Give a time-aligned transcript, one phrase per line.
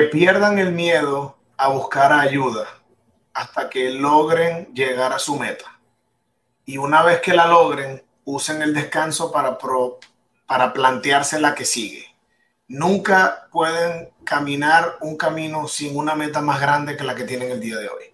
[0.00, 2.66] que pierdan el miedo a buscar ayuda
[3.34, 5.78] hasta que logren llegar a su meta.
[6.64, 9.58] Y una vez que la logren, usen el descanso para,
[10.46, 12.06] para plantearse la que sigue.
[12.66, 17.60] Nunca pueden caminar un camino sin una meta más grande que la que tienen el
[17.60, 18.04] día de hoy.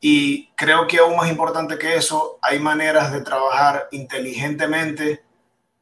[0.00, 5.24] Y creo que aún más importante que eso, hay maneras de trabajar inteligentemente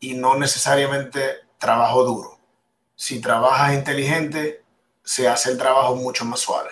[0.01, 2.41] y no necesariamente trabajo duro.
[2.95, 4.64] Si trabajas inteligente,
[5.05, 6.71] se hace el trabajo mucho más suave.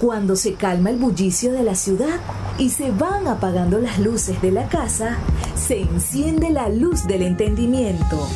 [0.00, 2.20] Cuando se calma el bullicio de la ciudad
[2.56, 5.18] y se van apagando las luces de la casa,
[5.56, 8.28] se enciende la luz del entendimiento.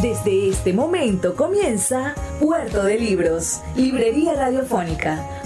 [0.00, 5.45] Desde este momento comienza Puerto de Libros, Librería Radiofónica,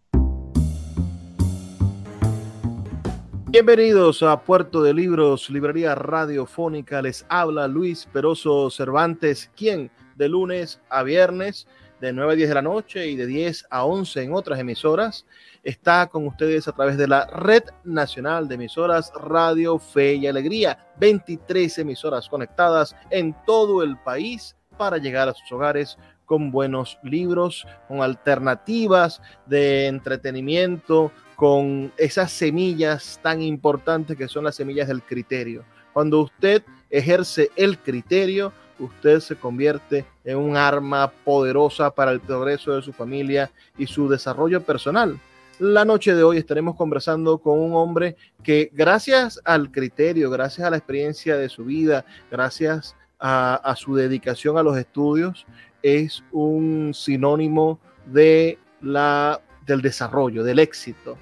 [3.51, 7.01] Bienvenidos a Puerto de Libros, Librería Radiofónica.
[7.01, 11.67] Les habla Luis Peroso Cervantes, quien de lunes a viernes
[11.99, 15.25] de 9 a 10 de la noche y de 10 a 11 en otras emisoras
[15.63, 20.93] está con ustedes a través de la Red Nacional de Emisoras Radio Fe y Alegría.
[20.97, 25.97] 23 emisoras conectadas en todo el país para llegar a sus hogares
[26.31, 34.55] con buenos libros, con alternativas de entretenimiento, con esas semillas tan importantes que son las
[34.55, 35.65] semillas del criterio.
[35.91, 42.77] Cuando usted ejerce el criterio, usted se convierte en un arma poderosa para el progreso
[42.77, 45.19] de su familia y su desarrollo personal.
[45.59, 50.69] La noche de hoy estaremos conversando con un hombre que gracias al criterio, gracias a
[50.69, 55.45] la experiencia de su vida, gracias a, su dedicación a los estudios,
[55.83, 61.17] es un sinónimo de la, del desarrollo, del éxito.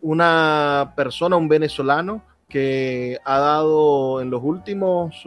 [0.00, 5.24] Una persona, un venezolano que ha dado en los últimos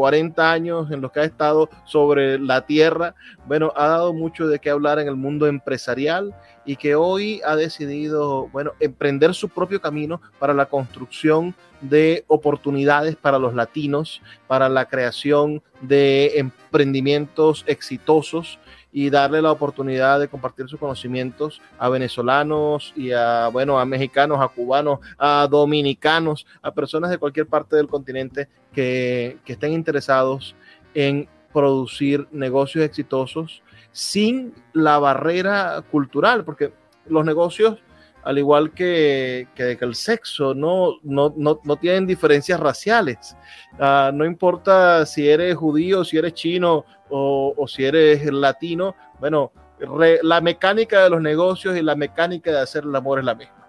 [0.00, 3.14] 40 años en los que ha estado sobre la tierra,
[3.46, 6.34] bueno, ha dado mucho de qué hablar en el mundo empresarial
[6.64, 13.14] y que hoy ha decidido, bueno, emprender su propio camino para la construcción de oportunidades
[13.14, 18.58] para los latinos, para la creación de emprendimientos exitosos
[18.92, 24.40] y darle la oportunidad de compartir sus conocimientos a venezolanos y a, bueno, a mexicanos,
[24.40, 30.54] a cubanos, a dominicanos, a personas de cualquier parte del continente que, que estén interesados
[30.94, 33.62] en producir negocios exitosos
[33.92, 36.72] sin la barrera cultural, porque
[37.06, 37.78] los negocios,
[38.22, 43.36] al igual que, que, el sexo, no, no, no, no, tienen diferencias raciales.
[43.78, 49.52] Uh, no importa si eres judío, si eres chino o, o si eres latino, bueno,
[49.78, 53.34] re, la mecánica de los negocios y la mecánica de hacer el amor es la
[53.34, 53.66] misma.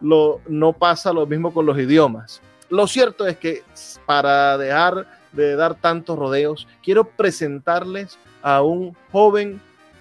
[0.00, 2.40] Lo, no pasa lo mismo con los idiomas.
[2.70, 3.62] Lo cierto es que
[4.06, 9.60] para dejar de dar tantos rodeos, quiero presentarles a un joven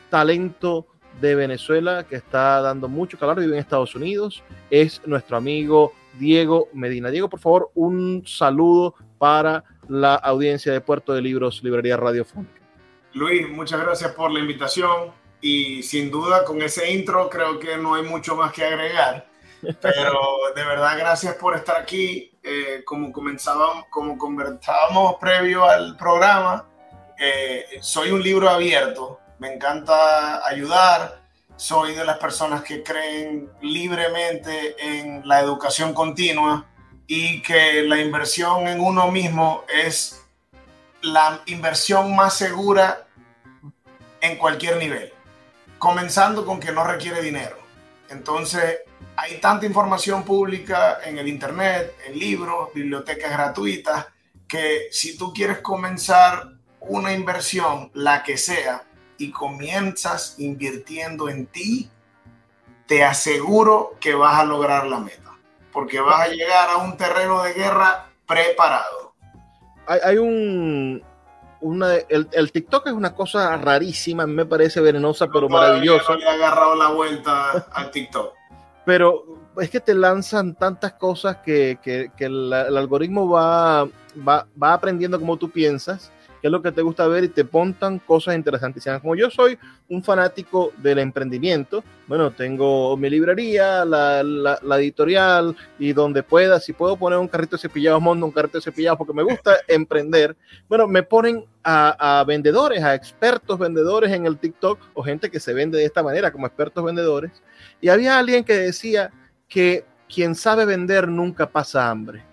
[0.09, 0.85] talento
[1.21, 6.69] de Venezuela que está dando mucho calor, vive en Estados Unidos, es nuestro amigo Diego
[6.73, 7.09] Medina.
[7.09, 12.56] Diego, por favor, un saludo para la audiencia de Puerto de Libros, Librería Radiofónica.
[13.17, 15.11] Luis, muchas gracias por la invitación
[15.41, 19.25] y sin duda con ese intro creo que no hay mucho más que agregar,
[19.81, 20.19] pero
[20.55, 22.31] de verdad gracias por estar aquí.
[22.43, 26.67] Eh, como comenzábamos, como conversábamos previo al programa,
[27.17, 31.23] eh, soy un libro abierto, me encanta ayudar,
[31.55, 36.67] soy de las personas que creen libremente en la educación continua
[37.07, 40.23] y que la inversión en uno mismo es
[41.01, 43.06] la inversión más segura
[44.27, 45.11] en cualquier nivel,
[45.77, 47.57] comenzando con que no requiere dinero.
[48.09, 48.79] Entonces,
[49.15, 54.07] hay tanta información pública en el Internet, en libros, bibliotecas gratuitas,
[54.47, 58.83] que si tú quieres comenzar una inversión, la que sea,
[59.17, 61.89] y comienzas invirtiendo en ti,
[62.85, 65.37] te aseguro que vas a lograr la meta,
[65.73, 69.15] porque vas a llegar a un terreno de guerra preparado.
[69.87, 71.03] hay, un,
[71.67, 76.13] una, el, el, TikTok es una cosa rarísima, me parece venenosa, pero maravillosa.
[76.13, 78.33] No le he agarrado la vuelta al TikTok.
[78.85, 79.25] Pero
[79.59, 83.85] es que te lanzan tantas cosas que, que, que el, el, algoritmo va,
[84.27, 86.11] va, va aprendiendo como tú piensas
[86.41, 89.01] qué es lo que te gusta ver y te pontan cosas interesantísimas.
[89.01, 89.57] Como yo soy
[89.89, 96.59] un fanático del emprendimiento, bueno, tengo mi librería, la, la, la editorial y donde pueda,
[96.59, 99.57] si puedo poner un carrito de cepillado, monto un carrito de cepillado porque me gusta
[99.67, 100.35] emprender.
[100.67, 105.39] Bueno, me ponen a, a, vendedores, a expertos vendedores en el TikTok o gente que
[105.39, 107.31] se vende de esta manera como expertos vendedores.
[107.81, 109.11] Y había alguien que decía
[109.47, 112.23] que quien sabe vender nunca pasa hambre.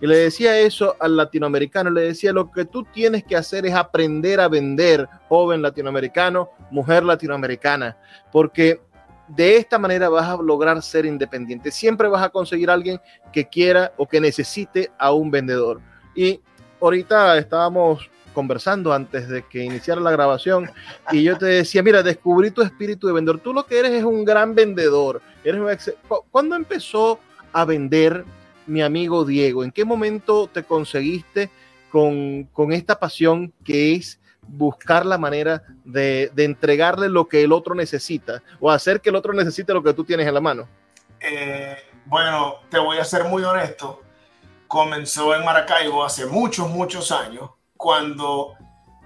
[0.00, 3.74] Y le decía eso al latinoamericano, le decía, lo que tú tienes que hacer es
[3.74, 7.96] aprender a vender, joven latinoamericano, mujer latinoamericana,
[8.30, 8.80] porque
[9.26, 11.70] de esta manera vas a lograr ser independiente.
[11.70, 13.00] Siempre vas a conseguir a alguien
[13.32, 15.80] que quiera o que necesite a un vendedor.
[16.14, 16.40] Y
[16.80, 20.70] ahorita estábamos conversando antes de que iniciara la grabación
[21.10, 23.40] y yo te decía, mira, descubrí tu espíritu de vendedor.
[23.40, 25.20] Tú lo que eres es un gran vendedor.
[25.44, 25.94] Eres un.
[26.30, 27.18] ¿Cuándo empezó
[27.52, 28.24] a vender
[28.68, 29.64] mi amigo Diego?
[29.64, 31.50] ¿En qué momento te conseguiste
[31.90, 37.52] con, con esta pasión que es buscar la manera de, de, entregarle lo que el
[37.52, 40.68] otro necesita o hacer que el otro necesite lo que tú tienes en la mano?
[41.20, 41.76] Eh,
[42.06, 44.02] bueno, te voy a ser muy honesto.
[44.66, 48.54] Comenzó en Maracaibo hace muchos, muchos años, cuando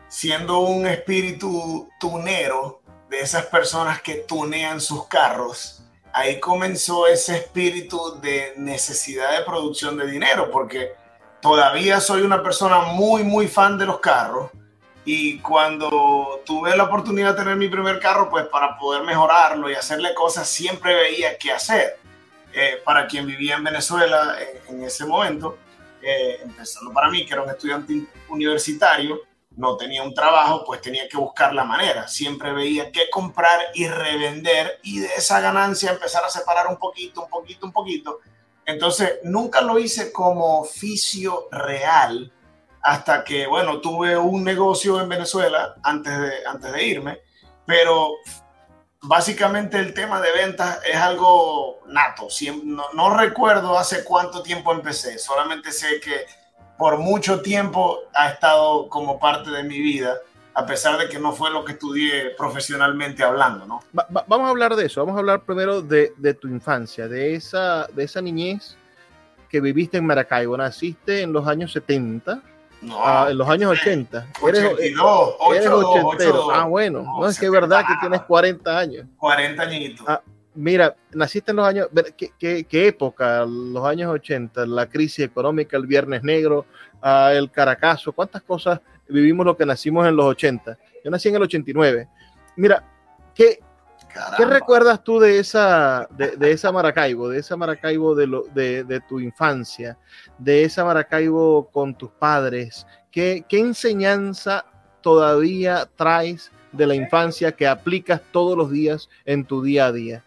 [0.08, 5.81] siendo un espíritu tunero de esas personas que tunean sus carros,
[6.12, 10.92] ahí comenzó ese espíritu de necesidad de producción de dinero, porque
[11.40, 14.50] todavía soy una persona muy, muy fan de los carros.
[15.04, 19.74] Y cuando tuve la oportunidad de tener mi primer carro, pues para poder mejorarlo y
[19.74, 21.98] hacerle cosas, siempre veía qué hacer.
[22.54, 24.36] Eh, para quien vivía en Venezuela
[24.68, 25.58] en, en ese momento,
[26.02, 29.22] eh, empezando para mí, que era un estudiante universitario,
[29.56, 32.08] no tenía un trabajo, pues tenía que buscar la manera.
[32.08, 37.22] Siempre veía qué comprar y revender y de esa ganancia empezar a separar un poquito,
[37.24, 38.20] un poquito, un poquito.
[38.64, 42.32] Entonces, nunca lo hice como oficio real
[42.82, 47.20] hasta que, bueno, tuve un negocio en Venezuela antes de, antes de irme,
[47.66, 48.14] pero
[49.02, 52.28] básicamente el tema de ventas es algo nato.
[52.64, 56.26] No, no recuerdo hace cuánto tiempo empecé, solamente sé que
[56.78, 60.16] por mucho tiempo ha estado como parte de mi vida,
[60.54, 63.80] a pesar de que no fue lo que estudié profesionalmente hablando, ¿no?
[63.96, 67.08] Va, va, vamos a hablar de eso, vamos a hablar primero de, de, tu infancia,
[67.08, 68.76] de esa, de esa niñez
[69.52, 70.56] que viviste en Maracaibo.
[70.56, 72.42] Naciste en los años 70.
[72.80, 74.28] No, ah, en los años 80.
[74.40, 76.46] 82, eres, 8, eres ochentero.
[76.46, 79.06] 8, ah, bueno, no, no es que es verdad que tienes 40 años.
[79.18, 80.06] 40 añitos.
[80.08, 80.20] Ah,
[80.54, 83.46] Mira, naciste en los años, ¿qué, qué, qué época?
[83.46, 86.66] Los años 80, la crisis económica, el Viernes Negro,
[87.02, 90.78] uh, el Caracazo, cuántas cosas vivimos lo que nacimos en los 80.
[91.04, 92.08] Yo nací en el 89.
[92.56, 92.84] Mira,
[93.34, 93.60] ¿qué,
[94.36, 98.84] ¿qué recuerdas tú de esa, de, de, esa Maracaibo, de esa Maracaibo de, lo, de,
[98.84, 99.96] de, tu infancia,
[100.38, 102.86] de esa Maracaibo con tus padres?
[103.10, 104.66] ¿Qué, qué enseñanza
[105.00, 110.24] todavía traes de la infancia que aplicas todos los días en tu día a día?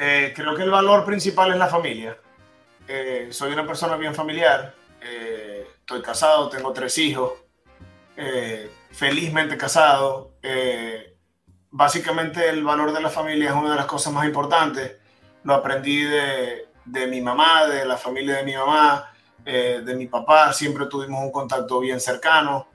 [0.00, 2.16] Eh, creo que el valor principal es la familia.
[2.86, 4.72] Eh, soy una persona bien familiar.
[5.00, 7.32] Eh, estoy casado, tengo tres hijos.
[8.16, 10.34] Eh, felizmente casado.
[10.40, 11.16] Eh,
[11.70, 14.96] básicamente el valor de la familia es una de las cosas más importantes.
[15.42, 19.12] Lo aprendí de, de mi mamá, de la familia de mi mamá,
[19.44, 20.52] de mi papá.
[20.52, 22.68] Siempre tuvimos un contacto bien cercano.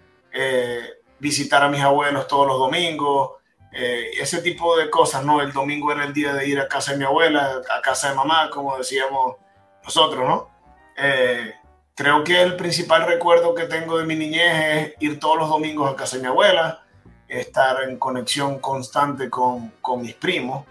[1.19, 3.42] visitar a mis abuelos todos los domingos
[3.73, 5.41] eh, ese tipo de cosas, ¿no?
[5.41, 8.15] El domingo era el día de ir a casa de mi abuela, a casa de
[8.15, 9.37] mamá, como decíamos
[9.83, 10.49] nosotros, ¿no?
[10.95, 11.55] Eh,
[11.95, 15.91] creo que el principal recuerdo que tengo de mi niñez es ir todos los domingos
[15.91, 16.83] a casa de mi abuela,
[17.27, 20.65] estar en conexión constante con, con mis primos.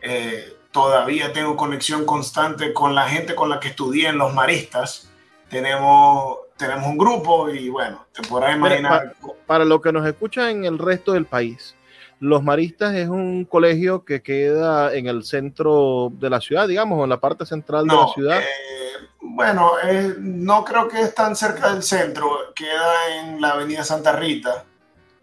[0.00, 5.10] Eh, todavía tengo conexión constante con la gente con la que estudié en los maristas.
[5.48, 9.14] Tenemos, tenemos un grupo y bueno, te podrás imaginar.
[9.20, 11.74] Para, para los que nos escuchan en el resto del país,
[12.24, 17.10] los Maristas es un colegio que queda en el centro de la ciudad, digamos, en
[17.10, 18.40] la parte central no, de la ciudad.
[18.40, 23.84] Eh, bueno, eh, no creo que es tan cerca del centro, queda en la avenida
[23.84, 24.64] Santa Rita.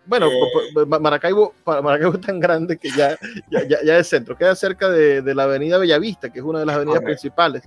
[0.05, 3.17] Bueno, eh, Maracaibo, Maracaibo es tan grande que ya,
[3.50, 6.60] ya, ya, ya es centro, queda cerca de, de, la avenida Bellavista, que es una
[6.60, 7.13] de las avenidas okay.
[7.13, 7.63] principales.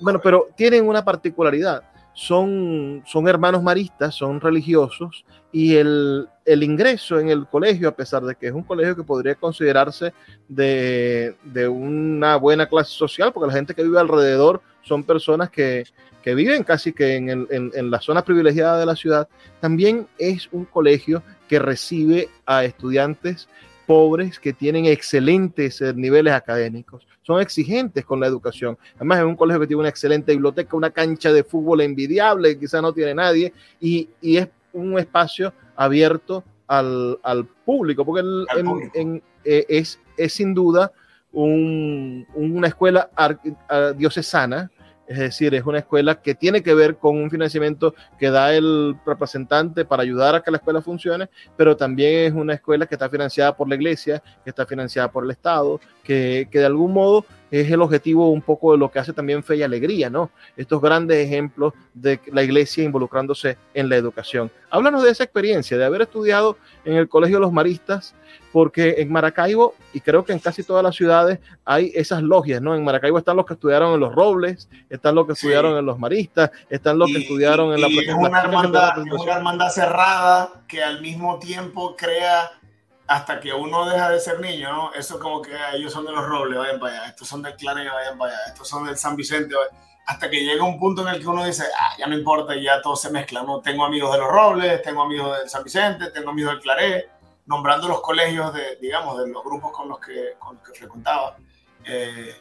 [0.00, 1.84] Bueno, pero tienen una particularidad
[2.14, 8.22] son, son hermanos maristas, son religiosos, y el, el, ingreso en el colegio, a pesar
[8.22, 10.12] de que es un colegio que podría considerarse
[10.48, 15.84] de, de, una buena clase social, porque la gente que vive alrededor son personas que,
[16.22, 19.28] que viven casi que en, el, en, en, la zona privilegiada de la ciudad,
[19.60, 23.48] también es un colegio que recibe a estudiantes
[23.86, 27.06] pobres que tienen excelentes eh, niveles académicos.
[27.22, 28.76] Son exigentes con la educación.
[28.96, 32.80] Además, es un colegio que tiene una excelente biblioteca, una cancha de fútbol envidiable, quizá
[32.82, 38.66] no tiene nadie, y, y es un espacio abierto al, al público, porque el, en,
[38.66, 38.92] público.
[38.98, 40.92] En, eh, es, es, sin duda
[41.32, 43.10] un, una escuela
[43.96, 44.70] diocesana,
[45.12, 48.96] es decir, es una escuela que tiene que ver con un financiamiento que da el
[49.04, 53.08] representante para ayudar a que la escuela funcione, pero también es una escuela que está
[53.08, 57.24] financiada por la iglesia, que está financiada por el Estado, que, que de algún modo
[57.52, 60.30] es el objetivo un poco de lo que hace también Fe y Alegría, ¿no?
[60.56, 64.50] Estos grandes ejemplos de la iglesia involucrándose en la educación.
[64.70, 66.56] Háblanos de esa experiencia, de haber estudiado
[66.86, 68.14] en el Colegio de los Maristas,
[68.52, 72.74] porque en Maracaibo, y creo que en casi todas las ciudades, hay esas logias, ¿no?
[72.74, 75.46] En Maracaibo están los que estudiaron en los Robles, están los que sí.
[75.46, 77.88] estudiaron en los Maristas, están los y, que estudiaron y, en la...
[77.88, 82.50] Y es una hermandad, es una hermandad cerrada que al mismo tiempo crea
[83.06, 84.94] hasta que uno deja de ser niño, ¿no?
[84.94, 87.56] Eso como que ah, ellos son de los Robles, vayan para allá, estos son del
[87.56, 89.54] Clare, vayan para allá, estos son del San Vicente,
[90.06, 92.80] hasta que llega un punto en el que uno dice, ah, ya no importa, ya
[92.80, 93.60] todo se mezcla, ¿no?
[93.60, 97.10] Tengo amigos de los Robles, tengo amigos del San Vicente, tengo amigos del Claré,
[97.46, 101.36] nombrando los colegios de, digamos, de los grupos con los que, con los que frecuentaba.
[101.84, 102.34] Eh,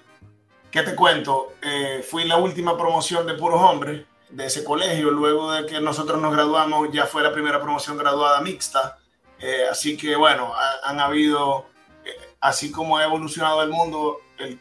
[0.69, 1.55] ¿Qué te cuento?
[1.61, 6.21] Eh, fui la última promoción de puros hombres de ese colegio, luego de que nosotros
[6.21, 8.97] nos graduamos, ya fue la primera promoción graduada mixta,
[9.41, 11.65] eh, así que bueno, ha, han habido,
[12.05, 14.19] eh, así como ha evolucionado el mundo,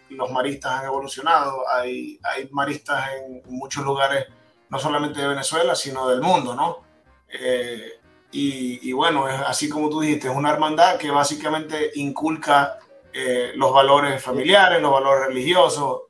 [0.09, 1.65] los maristas han evolucionado.
[1.71, 2.19] Hay,
[2.51, 4.27] maristas en muchos lugares,
[4.69, 6.79] no solamente de Venezuela, sino del mundo, ¿no?
[7.29, 7.93] Eh,
[8.33, 12.79] y, bueno, es así como tú dijiste, es una hermandad que básicamente inculca
[13.57, 16.03] los valores familiares, los valores religiosos.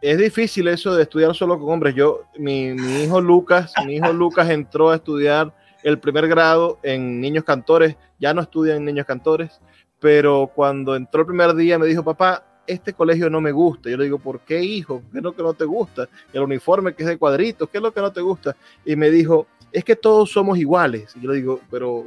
[0.00, 1.94] Es difícil eso de estudiar solo con hombres.
[1.94, 2.70] Yo, mi
[3.04, 5.54] hijo Lucas, mi hijo Lucas entró a estudiar
[5.84, 9.60] el primer grado en niños cantores, ya no estudia en niños cantores,
[10.00, 13.90] pero cuando entró el primer día me dijo, papá, este colegio no me gusta.
[13.90, 15.02] Yo le digo, ¿por qué, hijo?
[15.12, 16.08] ¿Qué es lo que no te gusta?
[16.32, 18.56] El uniforme que es de cuadritos, ¿qué es lo que no te gusta?
[18.84, 21.14] Y me dijo, es que todos somos iguales.
[21.16, 22.06] Y yo le digo, pero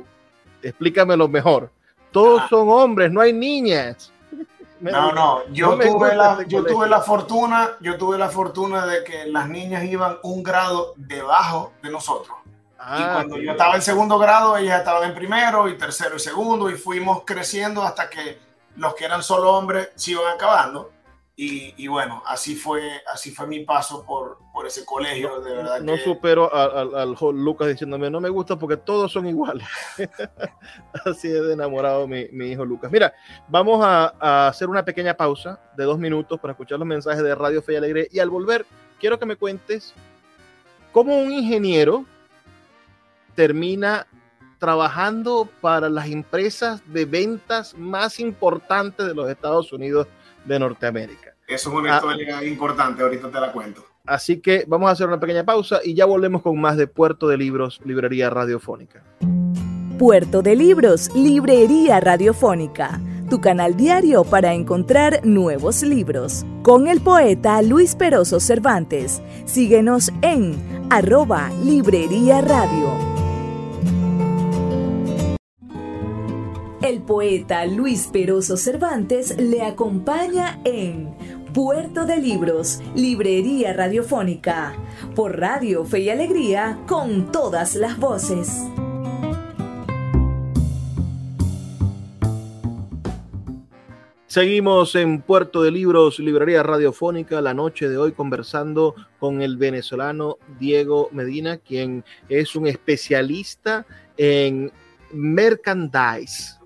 [0.63, 1.69] explícamelo mejor.
[2.11, 2.47] Todos ah.
[2.49, 4.11] son hombres, no hay niñas.
[4.79, 8.29] Me no, no, yo, no tuve la, este yo tuve la fortuna, yo tuve la
[8.29, 12.37] fortuna de que las niñas iban un grado debajo de nosotros.
[12.79, 16.19] Ah, y cuando yo estaba en segundo grado, ellas estaban en primero y tercero y
[16.19, 18.39] segundo y fuimos creciendo hasta que
[18.75, 20.91] los que eran solo hombres se iban acabando.
[21.39, 22.81] Y, y bueno, así fue,
[23.13, 25.81] así fue mi paso por, por ese colegio, de verdad.
[25.81, 25.99] No que...
[25.99, 29.67] supero al, al, Lucas diciéndome, no me gusta porque todos son iguales.
[31.05, 32.91] así es de enamorado mi, mi, hijo Lucas.
[32.91, 33.13] Mira,
[33.47, 37.35] vamos a, a hacer una pequeña pausa de dos minutos para escuchar los mensajes de
[37.35, 38.07] Radio Fe y Alegre.
[38.11, 38.65] Y al volver,
[38.99, 39.93] quiero que me cuentes
[40.91, 42.03] cómo un ingeniero
[43.37, 44.07] termina
[44.57, 50.07] trabajando para las empresas de ventas más importantes de los Estados Unidos
[50.43, 51.35] de Norteamérica.
[51.47, 53.85] Eso es una ah, historia importante, ahorita te la cuento.
[54.07, 57.27] Así que vamos a hacer una pequeña pausa y ya volvemos con más de Puerto
[57.27, 59.03] de Libros, Librería Radiofónica.
[59.99, 66.43] Puerto de Libros, Librería Radiofónica, tu canal diario para encontrar nuevos libros.
[66.63, 69.21] Con el poeta Luis Peroso Cervantes.
[69.45, 73.26] Síguenos en arroba Librería Radio.
[76.87, 81.13] El poeta Luis Peroso Cervantes le acompaña en
[81.53, 84.73] Puerto de Libros, Librería Radiofónica,
[85.13, 88.63] por Radio Fe y Alegría, con todas las voces.
[94.27, 100.37] Seguimos en Puerto de Libros, Librería Radiofónica, la noche de hoy conversando con el venezolano
[100.57, 104.71] Diego Medina, quien es un especialista en
[105.11, 106.56] merchandise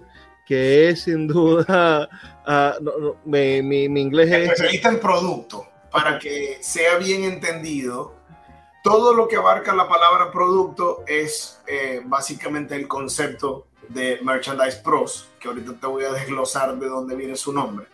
[0.45, 2.09] que es sin duda,
[2.47, 4.49] uh, no, no, mi, mi, mi, inglés es...
[4.49, 8.15] Especialista en producto, para que sea bien entendido,
[8.83, 15.29] todo lo que abarca la palabra producto es eh, básicamente el concepto de Merchandise Pros,
[15.39, 17.85] que ahorita te voy a desglosar de dónde viene su nombre.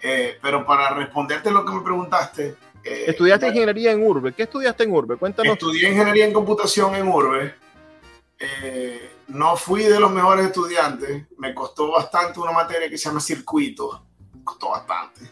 [0.00, 2.56] Eh, pero para responderte lo que me preguntaste...
[2.84, 4.32] Eh, ¿Estudiaste ingeniería en Urbe?
[4.32, 5.16] ¿Qué estudiaste en Urbe?
[5.16, 5.54] Cuéntanos.
[5.54, 7.54] Estudié ingeniería en computación en Urbe.
[8.38, 13.20] Eh, no fui de los mejores estudiantes, me costó bastante una materia que se llama
[13.20, 14.04] circuito,
[14.44, 15.22] costó bastante.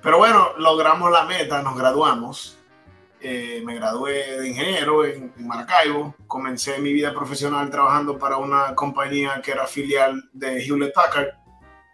[0.00, 2.56] Pero bueno, logramos la meta, nos graduamos.
[3.22, 9.42] Eh, me gradué de ingeniero en, Maracaibo, comencé mi vida profesional trabajando para una compañía
[9.42, 11.28] que era filial de Hewlett Packard.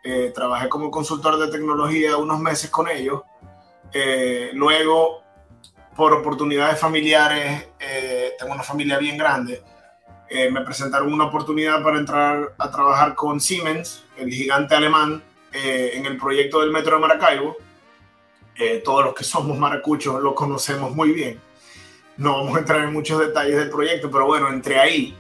[0.05, 3.23] Eh, trabajé como consultor de tecnología unos meses con ellos.
[4.53, 5.23] Luego
[5.97, 7.71] por oportunidades familiares,
[8.39, 9.65] tengo una familia bien grande,
[10.29, 15.93] eh, me presentaron una oportunidad para entrar a trabajar con Siemens, el gigante alemán, eh,
[15.95, 17.57] en el proyecto del Metro de Maracaibo.
[18.85, 21.39] todos los que somos maracuchos lo conocemos muy bien.
[22.17, 25.15] No vamos a entrar en muchos detalles del proyecto, pero bueno, entre ahí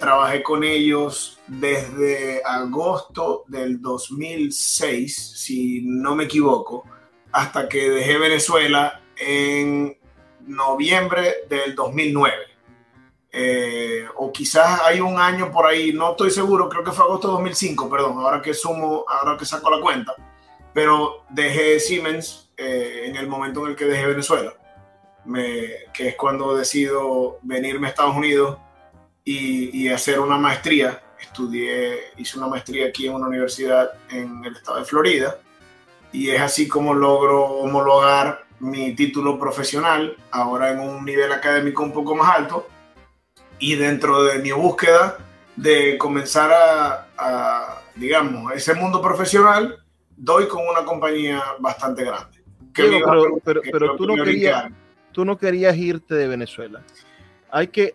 [0.00, 6.84] trabajé con ellos desde agosto del 2006, si no me equivoco,
[7.32, 9.98] hasta que dejé Venezuela en
[10.46, 12.34] noviembre del 2009.
[13.30, 13.77] Eh,
[14.18, 17.32] o quizás hay un año por ahí, no estoy seguro, creo que fue agosto de
[17.34, 20.14] 2005, perdón, ahora que sumo, ahora que saco la cuenta,
[20.74, 24.54] pero dejé Siemens eh, en el momento en el que dejé Venezuela,
[25.92, 28.58] que es cuando decido venirme a Estados Unidos
[29.24, 31.02] y, y hacer una maestría.
[31.20, 35.36] Estudié, hice una maestría aquí en una universidad en el estado de Florida
[36.12, 41.92] y es así como logro homologar mi título profesional, ahora en un nivel académico un
[41.92, 42.68] poco más alto,
[43.58, 45.18] y dentro de mi búsqueda
[45.56, 49.76] de comenzar a, digamos, ese mundo profesional,
[50.16, 52.38] doy con una compañía bastante grande.
[52.72, 54.70] pero, pero, tú, no querías,
[55.12, 56.82] tú no querías irte de Venezuela.
[57.50, 57.94] Hay que...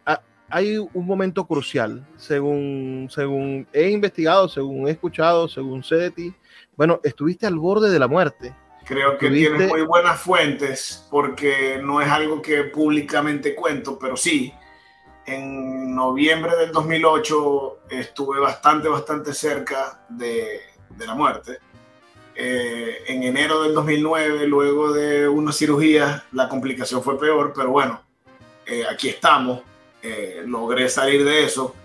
[0.50, 6.34] hay un momento crucial, según, según he investigado, según he escuchado, según sé de ti.
[6.76, 8.54] Bueno, estuviste al borde de la muerte
[8.86, 14.54] Creo que tienes muy buenas fuentes porque no es algo que públicamente cuento, pero sí,
[15.26, 21.60] en noviembre del 2008 estuve bastante, bastante cerca de, de la muerte.
[22.36, 28.02] Eh, en enero del 2009, luego de una cirugía, la complicación fue peor, pero bueno,
[28.66, 29.62] eh, aquí estamos,
[30.02, 31.76] eh, logré salir de eso.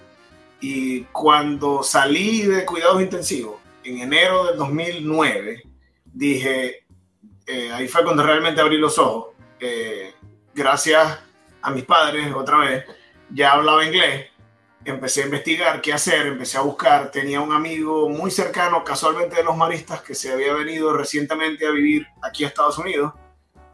[0.61, 5.62] Y cuando salí de cuidados intensivos, en enero del 2009,
[6.04, 6.85] dije,
[7.47, 9.35] eh, ahí fue cuando realmente abrí los ojos.
[9.61, 10.12] Eh,
[10.54, 11.18] gracias
[11.62, 12.85] a mis padres, otra vez,
[13.30, 14.26] ya hablaba inglés,
[14.85, 19.44] empecé a investigar qué hacer, empecé a buscar, tenía un amigo muy cercano, casualmente de
[19.44, 23.12] los maristas, que se había venido recientemente a vivir aquí a Estados Unidos,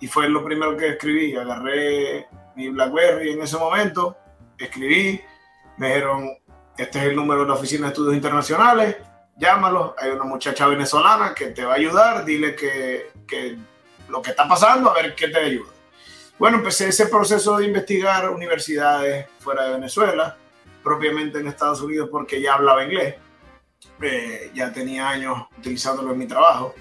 [0.01, 2.27] y fue lo primero que escribí, agarré
[2.57, 4.17] mi BlackBerry en ese momento,
[4.59, 5.21] escribí,
[5.77, 6.31] me dijeron,
[6.77, 8.97] este es el número de la Oficina de Estudios Internacionales,
[9.37, 13.57] llámalo, hay una muchacha venezolana que te va a ayudar, dile que, que
[14.09, 15.74] lo que está pasando, a ver qué te ayuda.
[16.39, 20.37] Bueno, empecé ese proceso de investigar universidades fuera de Venezuela,
[20.83, 23.15] propiamente en Estados Unidos porque ya hablaba inglés,
[24.03, 26.75] eh, ya tenía años utilizándolo en mi trabajo,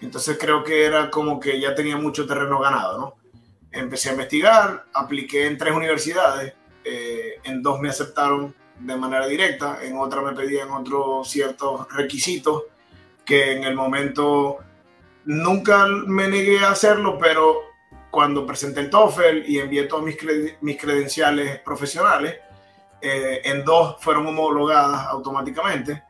[0.00, 3.14] entonces creo que era como que ya tenía mucho terreno ganado, ¿no?
[3.72, 9.80] Empecé a investigar, apliqué en tres universidades, eh, en dos me aceptaron de manera directa,
[9.82, 12.64] en otra me pedían otros ciertos requisitos
[13.24, 14.58] que en el momento
[15.24, 17.69] nunca me negué a hacerlo, pero
[18.10, 20.16] cuando presenté el TOEFL y envié todos mis,
[20.60, 22.36] mis credenciales profesionales,
[23.00, 26.02] eh, en dos fueron homologadas automáticamente.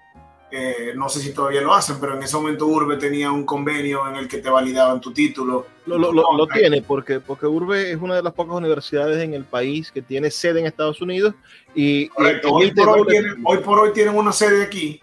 [0.53, 4.09] Eh, no sé si todavía lo hacen, pero en ese momento Urbe tenía un convenio
[4.09, 5.67] en el que te validaban tu título.
[5.87, 9.45] Lo, lo, lo, tiene, porque, porque Urbe es una de las pocas universidades en el
[9.45, 11.35] país que tiene sede en Estados Unidos.
[11.75, 12.41] Y, hoy,
[12.75, 15.01] por hoy, tienen, hoy, por hoy tienen una sede aquí.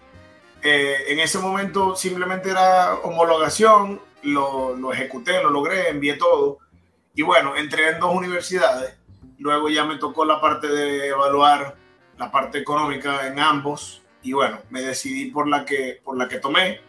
[0.62, 6.58] Eh, en ese momento simplemente era homologación, lo, lo ejecuté, lo logré, envié todo.
[7.18, 8.94] Y bueno, entré en dos universidades.
[9.38, 11.76] Luego ya me tocó la parte de evaluar
[12.16, 16.38] la parte económica en ambos y bueno, me decidí por la que, por la que
[16.38, 16.80] tomé,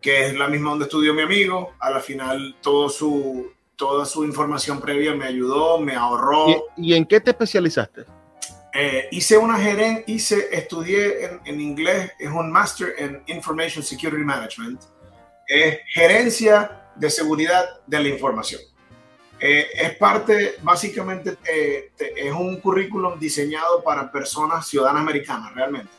[0.00, 1.74] que es la misma donde estudió mi amigo.
[1.78, 6.46] A la final, todo su, toda su información previa me ayudó, me ahorró.
[6.76, 8.04] ¿Y, en qué te especializaste?
[8.74, 14.24] Eh, hice una gerencia, hice, estudié en, en, inglés, es un Master en Information Security
[14.24, 14.82] Management,
[15.46, 18.60] es gerencia de seguridad de la información.
[19.40, 21.36] Eh, es parte, básicamente,
[21.98, 25.90] es un currículum diseñado para personas ciudadanas americanas, realmente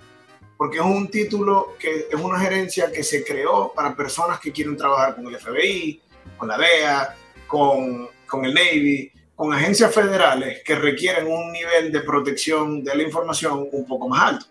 [0.59, 4.75] porque es un título que es una gerencia que se creó para personas que quieren
[4.75, 6.01] trabajar con el FBI,
[6.37, 7.15] con la DEA,
[7.47, 13.03] con, con el Navy, con agencias federales que requieren un nivel de protección de la
[13.03, 14.45] información un poco más alto.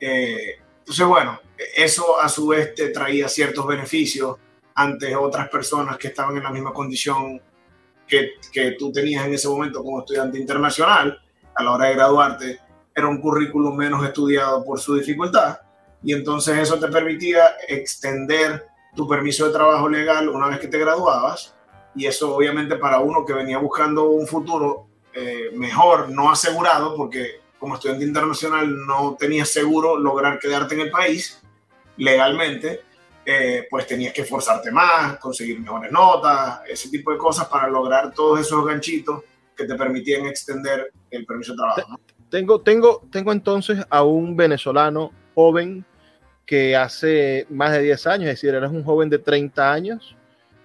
[0.00, 1.40] Eh, entonces, bueno,
[1.76, 4.38] eso a su vez te traía ciertos beneficios
[4.74, 7.40] ante otras personas que estaban en la misma condición
[8.08, 11.20] que, tú tenías en ese momento como estudiante internacional
[11.54, 12.60] a la hora de graduarte
[12.94, 15.58] era un currículum menos estudiado por su dificultad
[16.02, 18.66] y entonces eso te permitía extender
[18.96, 21.54] tu permiso de trabajo legal una vez que te graduabas
[21.94, 27.40] y eso obviamente para uno que venía buscando un futuro eh, mejor, no asegurado, porque
[27.58, 31.42] como estudiante internacional no tenías seguro lograr quedarte en el país
[31.96, 32.82] legalmente,
[33.30, 38.10] eh, pues tenías que esforzarte más, conseguir mejores notas, ese tipo de cosas para lograr
[38.14, 39.22] todos esos ganchitos
[39.54, 42.00] que te permitían extender el permiso de trabajo.
[42.30, 45.84] Tengo, tengo, tengo entonces a un venezolano joven
[46.46, 50.16] que hace más de 10 años, es decir, eres un joven de 30 años,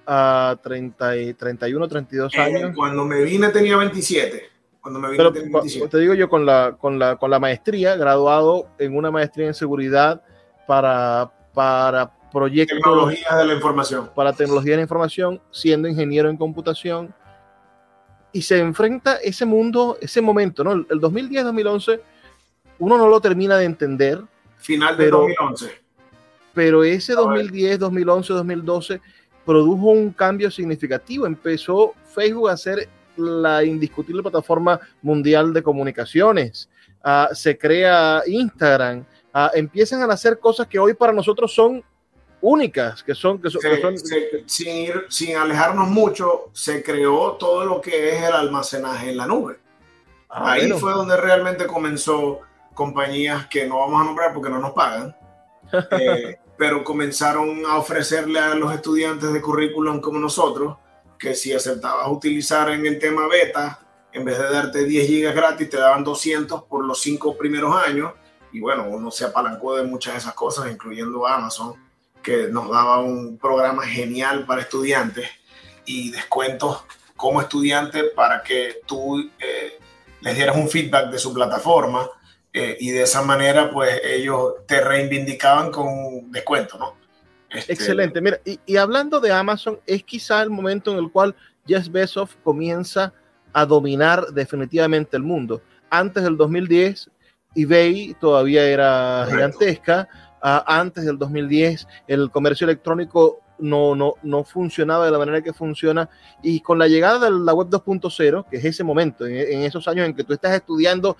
[0.06, 2.72] a 30 y 31, 32 años.
[2.74, 4.42] cuando me vine tenía 27.
[4.80, 5.90] Cuando me vine Pero, tenía 27.
[5.90, 9.54] te digo yo con la, con, la, con la maestría, graduado en una maestría en
[9.54, 10.24] seguridad
[10.66, 12.76] para, para proyectos.
[12.78, 14.10] Tecnologías de la información.
[14.16, 17.14] Para tecnología de la información, siendo ingeniero en computación.
[18.34, 20.72] Y se enfrenta ese mundo, ese momento, ¿no?
[20.74, 22.02] El, el 2010-2011,
[22.80, 24.22] uno no lo termina de entender.
[24.58, 25.72] Final de Pero- 2011.
[26.54, 27.26] pero ese A ver.
[27.26, 29.02] 2010, 2011, 2012
[29.46, 31.28] produjo un cambio significativo.
[31.28, 36.70] Empezó Facebook a ser la indiscutible plataforma mundial de comunicaciones.
[37.04, 39.04] Ah, se crea Instagram.
[39.34, 41.84] Ah, empiezan a hacer cosas que hoy para nosotros son
[42.44, 46.84] únicas, que son, que son, que Se- son- se- sin, ir, sin alejarnos mucho, se
[46.84, 49.60] creó todo lo que es el almacenaje en la nube.
[50.30, 50.78] Ah, Ahí bueno.
[50.78, 52.42] fue donde realmente comenzó
[52.74, 55.16] compañías que no vamos a nombrar porque no nos pagan,
[55.92, 60.78] eh, pero comenzaron a ofrecerle a los estudiantes de currículum como nosotros
[61.18, 63.80] que si aceptabas utilizar en el tema beta,
[64.12, 68.12] en vez de darte 10 gigas gratis, te daban 200 por los cinco primeros años.
[68.52, 71.74] Y bueno, uno se apalancó de muchas de esas cosas, incluyendo Amazon,
[72.24, 75.30] que nos daba un programa genial para estudiantes
[75.86, 79.80] y descuentos como estudiante para que tú eh,
[80.22, 82.10] les dieras un feedback de su plataforma
[82.52, 86.96] eh, y de esa manera pues ellos te reivindicaban con descuento, ¿no?
[87.50, 88.20] Este, Excelente.
[88.20, 91.36] Mira, y, y hablando de Amazon, es quizá el momento en el cual
[91.68, 93.14] Jeff Bezos comienza
[93.54, 95.62] a dominar definitivamente el mundo.
[95.90, 97.10] Antes del 2010,
[97.56, 99.60] eBay todavía era Correcto.
[99.60, 100.10] gigantesca.
[100.46, 106.10] Antes del 2010, el comercio electrónico no, no, no funcionaba de la manera que funciona.
[106.42, 109.88] Y con la llegada de la web 2.0, que es ese momento, en, en esos
[109.88, 111.16] años en que tú estás estudiando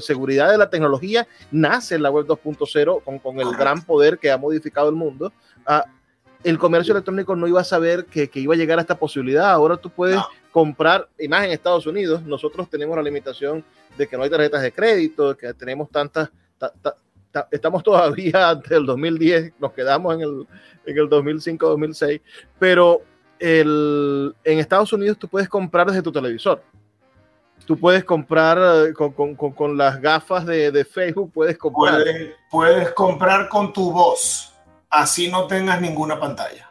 [0.00, 4.36] seguridad de la tecnología, nace la web 2.0 con, con el gran poder que ha
[4.36, 5.32] modificado el mundo.
[5.64, 5.84] Ah,
[6.44, 9.50] el comercio electrónico no iba a saber que, que iba a llegar a esta posibilidad.
[9.50, 10.26] Ahora tú puedes No.
[10.52, 13.64] comprar, y más en Estados Unidos, nosotros tenemos la limitación
[13.96, 16.96] de que no hay tarjetas de crédito, de que tenemos tantas, ta- ta- ta-
[17.50, 20.46] estamos todavía antes del 2010, nos quedamos en el,
[20.86, 22.20] en el 2005-2006,
[22.58, 23.02] pero
[23.38, 26.62] el, en Estados Unidos tú puedes comprar desde tu televisor.
[27.66, 31.94] Tú puedes comprar eh, con, con- con- con las gafas de, de Facebook, puedes comprar.
[32.02, 34.54] puedes, puedes comprar con tu voz,
[34.88, 36.70] así no tengas ninguna pantalla.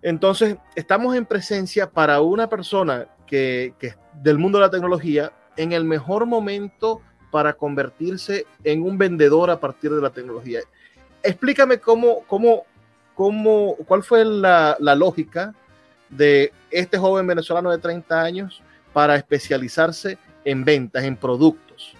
[0.00, 5.72] Entonces, estamos en presencia para una persona que, que del mundo de la tecnología en
[5.72, 7.00] el mejor momento
[7.32, 10.60] para convertirse en un vendedor a partir de la tecnología.
[11.22, 12.66] Explícame cómo, cómo,
[13.14, 15.54] cómo, cuál fue la, la lógica
[16.10, 21.94] de este joven venezolano de 30 años para especializarse en ventas, en productos.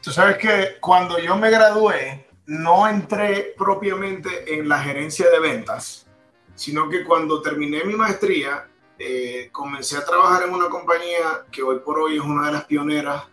[0.00, 6.06] Tú sabes que cuando yo me gradué, no entré propiamente en la gerencia de ventas,
[6.54, 8.68] sino que cuando terminé mi maestría,
[9.00, 12.64] eh, comencé a trabajar en una compañía que hoy por hoy es una de las
[12.66, 13.24] pioneras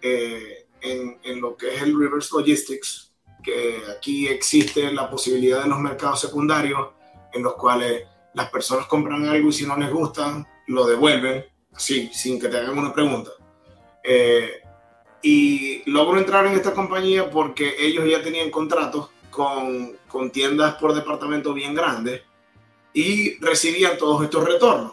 [0.00, 5.68] eh, en, en lo que es el reverse logistics, que aquí existe la posibilidad de
[5.68, 6.88] los mercados secundarios
[7.32, 11.44] en los cuales las personas compran algo y si no les gusta, lo devuelven,
[11.74, 13.30] así, sin que te hagan una pregunta.
[14.02, 14.60] Eh,
[15.22, 20.94] y logro entrar en esta compañía porque ellos ya tenían contratos con, con tiendas por
[20.94, 22.22] departamento bien grandes
[22.92, 24.92] y recibían todos estos retornos.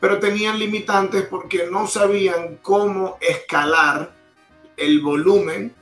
[0.00, 4.14] Pero tenían limitantes porque no sabían cómo escalar
[4.78, 5.74] el volumen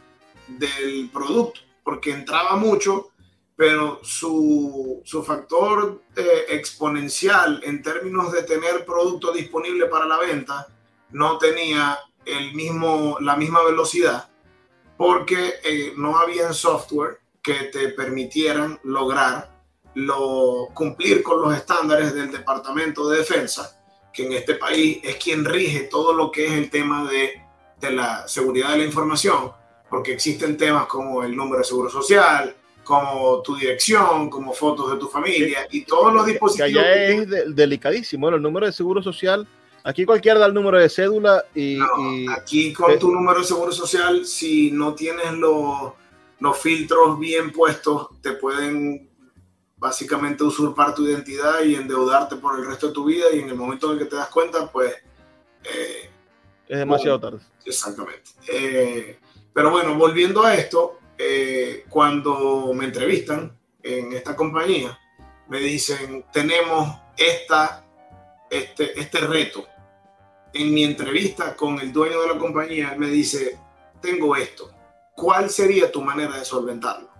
[0.48, 3.10] del producto, porque entraba mucho,
[3.54, 10.66] pero su, su factor eh, exponencial en términos de tener producto disponible para la venta
[11.10, 14.28] no tenía el mismo, la misma velocidad
[14.96, 19.54] porque eh, no había software que te permitieran lograr
[19.94, 23.80] lo, cumplir con los estándares del Departamento de Defensa,
[24.12, 27.42] que en este país es quien rige todo lo que es el tema de,
[27.80, 29.50] de la seguridad de la información,
[29.90, 34.96] porque existen temas como el número de seguro social, como tu dirección, como fotos de
[34.98, 36.70] tu familia y todos los Que dispositivos.
[36.70, 38.22] allá que es de- delicadísimo.
[38.22, 39.46] Bueno, el número de seguro social,
[39.82, 43.40] aquí cualquiera da el número de cédula y, No, y- aquí con eh, tu número
[43.40, 45.92] de seguro social, si no tienes los,
[46.38, 49.10] los filtros bien puestos, te pueden
[49.78, 53.56] básicamente usurpar tu identidad y endeudarte por el resto de tu vida y en el
[53.56, 54.94] momento en el que te das cuenta, pues
[55.64, 56.08] eh,
[56.68, 57.38] es demasiado tarde.
[57.64, 58.30] Exactamente.
[58.48, 59.18] Eh,
[59.52, 64.98] pero bueno, volviendo a esto, eh, cuando me entrevistan, en esta compañía,
[65.48, 67.86] me dicen, tenemos esta,
[68.50, 69.66] este, este reto.
[70.52, 73.58] En mi entrevista con el dueño de la compañía, él me dice,
[74.00, 74.72] tengo esto,
[75.14, 77.14] ¿cuál sería tu manera de solventarlo?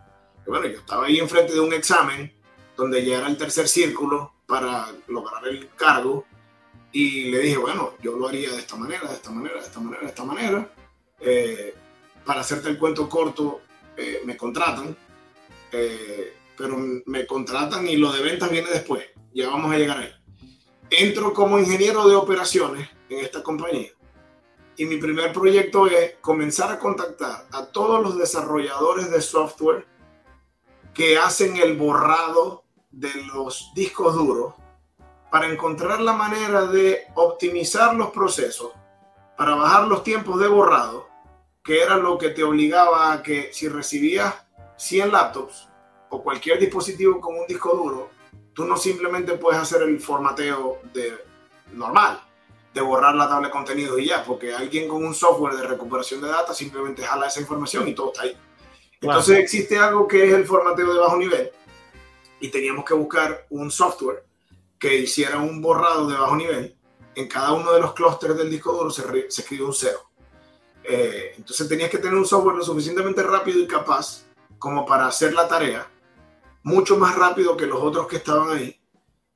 [0.47, 2.33] bueno, yo estaba ahí enfrente de un examen
[2.77, 6.25] donde ya era el tercer círculo para lograr el cargo
[6.93, 9.81] y le dije, bueno, yo lo haría de esta manera, de esta manera, de esta
[9.81, 10.71] manera, de esta manera.
[11.21, 11.75] Eh,
[12.25, 13.61] para hacerte el cuento corto,
[13.97, 14.97] eh, me contratan,
[15.73, 19.05] eh, pero me contratan y lo de ventas viene después.
[19.35, 20.13] Ya vamos a llegar ahí.
[20.91, 23.91] Entro como ingeniero de operaciones en esta compañía
[24.77, 29.87] y mi primer proyecto es comenzar a contactar a todos los desarrolladores de software
[30.93, 34.55] que hacen el borrado de los discos duros
[35.37, 38.73] para encontrar la manera de optimizar los procesos,
[39.37, 41.09] para bajar los tiempos de borrado,
[41.63, 44.35] que era lo que te obligaba a que si recibías
[44.79, 45.69] 100 laptops
[46.09, 48.09] o cualquier dispositivo con un disco duro,
[48.55, 51.23] tú no simplemente puedes hacer el formateo de
[51.75, 52.19] normal,
[52.73, 56.23] de borrar la tabla de contenidos y ya, porque alguien con un software de recuperación
[56.23, 58.35] de datos simplemente jala esa información y todo está ahí.
[59.03, 61.51] Entonces existe algo que es el formateo de bajo nivel
[62.41, 64.25] y teníamos que buscar un software
[64.79, 66.77] que hiciera un borrado de bajo nivel.
[67.15, 70.01] En cada uno de los clústeres del disco duro se, se escribe un cero.
[70.85, 74.25] Eh, entonces tenías que tener un software lo suficientemente rápido y capaz
[74.59, 75.91] como para hacer la tarea,
[76.63, 78.81] mucho más rápido que los otros que estaban ahí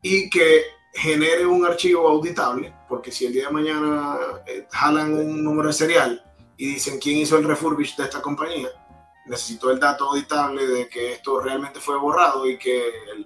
[0.03, 5.43] y que genere un archivo auditable, porque si el día de mañana eh, jalan un
[5.43, 6.25] número de serial
[6.57, 8.69] y dicen quién hizo el refurbish de esta compañía,
[9.27, 12.83] necesito el dato auditable de que esto realmente fue borrado y que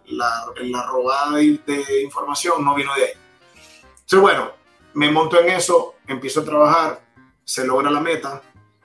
[0.07, 3.12] la, la robada de, información no vino de ahí.
[4.00, 4.50] Entonces, bueno,
[4.94, 7.00] me monto en eso, empiezo a trabajar,
[7.44, 8.42] se logra la meta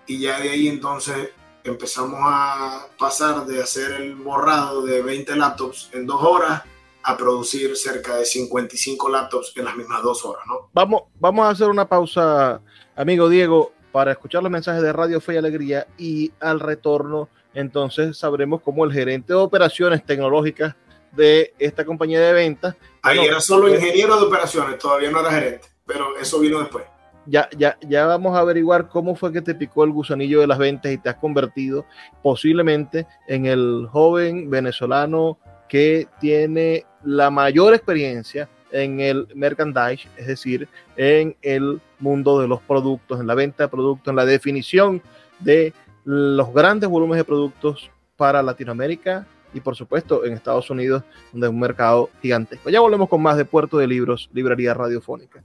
[0.08, 1.30] y ya de ahí entonces
[1.64, 6.64] empezamos a pasar de hacer el borrado de 20 laptops en dos horas
[7.04, 10.70] a producir cerca de 55 laptops en las mismas dos horas, ¿no?
[10.74, 12.62] Vamos, vamos a hacer una pausa,
[12.96, 18.18] amigo Diego para escuchar los mensajes de Radio Fe y Alegría y al retorno entonces
[18.18, 20.76] sabremos cómo el gerente de operaciones tecnológicas
[21.12, 22.76] de esta compañía de ventas.
[23.02, 26.86] Ahí era solo eh, ingeniero de operaciones, todavía no era gerente, pero eso vino después.
[27.26, 30.58] Ya, ya, ya vamos a averiguar cómo fue que te picó el gusanillo de las
[30.58, 31.86] ventas y te has convertido
[32.24, 40.68] posiblemente en el joven venezolano que tiene la mayor experiencia en el merchandise, es decir,
[40.96, 45.02] en el mundo de los productos, en la venta de productos, en la definición
[45.40, 45.74] de
[46.06, 51.54] los grandes volúmenes de productos para Latinoamérica y por supuesto en Estados Unidos, donde es
[51.54, 52.70] un mercado gigantesco.
[52.70, 55.44] Ya volvemos con más de Puerto de Libros, Librería Radiofónica.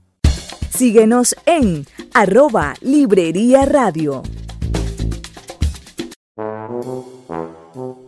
[0.69, 4.23] Síguenos en arroba Librería Radio.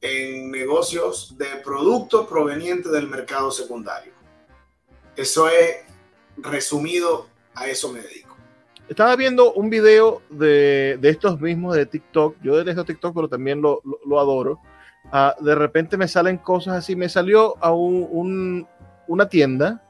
[0.00, 4.12] en negocios de productos provenientes del mercado secundario.
[5.16, 5.76] Eso es
[6.38, 8.36] resumido, a eso me dedico.
[8.88, 12.36] Estaba viendo un video de, de estos mismos de TikTok.
[12.42, 14.60] Yo detesto TikTok, pero también lo, lo, lo adoro.
[15.12, 16.96] Ah, de repente me salen cosas así.
[16.96, 18.68] Me salió a un, un,
[19.06, 19.84] una tienda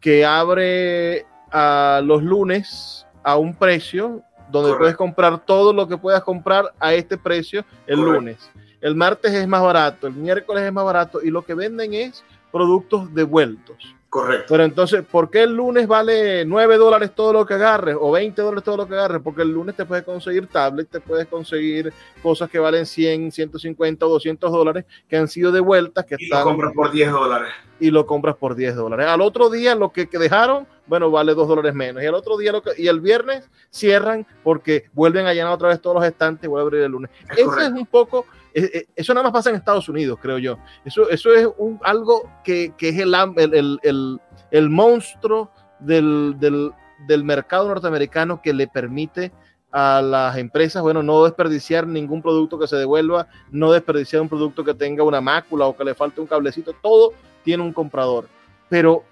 [0.00, 4.78] que abre a los lunes a un precio donde Correcto.
[4.78, 8.20] puedes comprar todo lo que puedas comprar a este precio el Correcto.
[8.20, 8.50] lunes.
[8.80, 12.22] El martes es más barato, el miércoles es más barato y lo que venden es
[12.52, 13.94] productos devueltos.
[14.14, 14.46] Correcto.
[14.50, 18.40] Pero entonces, ¿por qué el lunes vale 9 dólares todo lo que agarres o 20
[18.42, 19.20] dólares todo lo que agarres?
[19.24, 24.06] Porque el lunes te puedes conseguir tablet, te puedes conseguir cosas que valen 100, 150
[24.06, 26.04] o 200 dólares que han sido devueltas.
[26.04, 27.52] Que y están, lo compras por 10 dólares.
[27.80, 29.06] Y lo compras por 10 dólares.
[29.06, 32.02] Al otro día, lo que, que dejaron, bueno, vale 2 dólares menos.
[32.02, 35.68] Y al otro día, lo que, y el viernes cierran porque vuelven a llenar otra
[35.68, 37.10] vez todos los estantes y vuelven a abrir el lunes.
[37.30, 37.74] Es Eso correcto.
[37.74, 40.58] es un poco eso nada más pasa en Estados Unidos, creo yo.
[40.84, 46.70] Eso, eso es un, algo que, que es el, el, el, el monstruo del, del,
[47.08, 49.32] del, mercado norteamericano que le permite
[49.72, 54.62] a las empresas, bueno, no desperdiciar ningún producto que se devuelva, no desperdiciar un producto
[54.62, 57.12] que tenga una mácula o que le falte un cablecito, todo
[57.44, 58.28] tiene un comprador.
[58.68, 59.04] Pero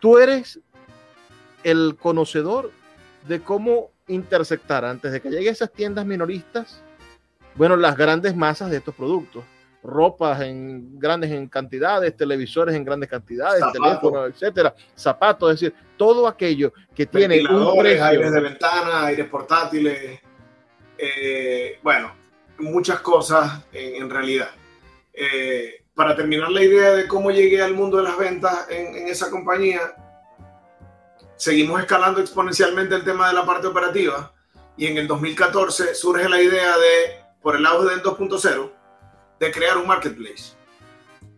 [0.00, 0.58] tú eres
[1.62, 2.72] el conocedor
[3.28, 6.82] de cómo interceptar antes de que lleguen esas tiendas minoristas
[7.56, 9.44] bueno, las grandes masas de estos productos.
[9.82, 13.82] Ropas en grandes en cantidades, televisores en grandes cantidades, Zapato.
[13.82, 18.04] teléfonos, etcétera, zapatos, es decir, todo aquello que tiene un precio.
[18.04, 20.20] aires de ventana, aires portátiles,
[20.98, 22.12] eh, bueno,
[22.58, 24.50] muchas cosas en, en realidad.
[25.12, 29.30] Eh, para terminar la idea de cómo llegué al mundo de las ventas en, esa
[29.30, 29.96] compañía,
[31.36, 34.30] seguimos escalando exponencialmente el tema de la parte operativa
[34.76, 38.70] y en el 2014 surge la idea de por el auge del 2.0
[39.40, 40.54] de crear un marketplace,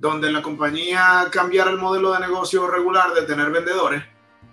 [0.01, 4.03] donde la compañía cambiara el modelo de negocio regular de tener vendedores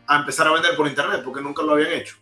[0.06, 2.18] a empezar a vender por internet, porque nunca lo habían hecho.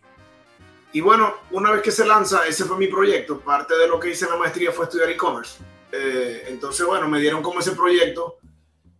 [0.94, 3.40] Y bueno, una vez que se lanza, ese fue mi proyecto.
[3.40, 5.58] Parte de lo que hice en la maestría fue estudiar e-commerce.
[5.96, 8.40] Eh, entonces, bueno, me dieron como ese proyecto.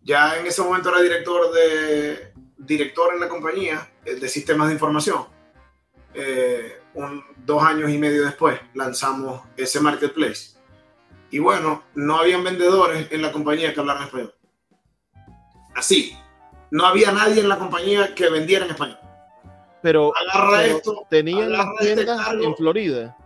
[0.02, 4.74] Ya en ese momento era director, de, director en la compañía eh, de sistemas de
[4.74, 5.26] información.
[6.14, 10.54] Eh, un, dos años y medio después lanzamos ese marketplace.
[11.30, 14.32] Y bueno, no habían vendedores en la compañía que hablaran español.
[15.74, 16.16] Así,
[16.70, 18.98] no había nadie en la compañía que vendiera en español.
[19.82, 23.16] Pero, agarra pero esto, tenían las este tiendas este en Florida.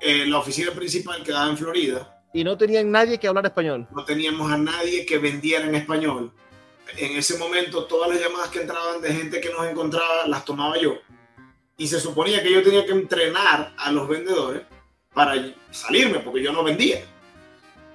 [0.00, 2.15] Eh, la oficina principal quedaba en Florida.
[2.36, 3.88] Y no tenían nadie que hablara español.
[3.94, 6.30] No teníamos a nadie que vendiera en español.
[6.98, 10.76] En ese momento, todas las llamadas que entraban de gente que nos encontraba las tomaba
[10.78, 10.98] yo
[11.78, 14.62] y se suponía que yo tenía que entrenar a los vendedores
[15.14, 15.34] para
[15.70, 17.02] salirme, porque yo no vendía.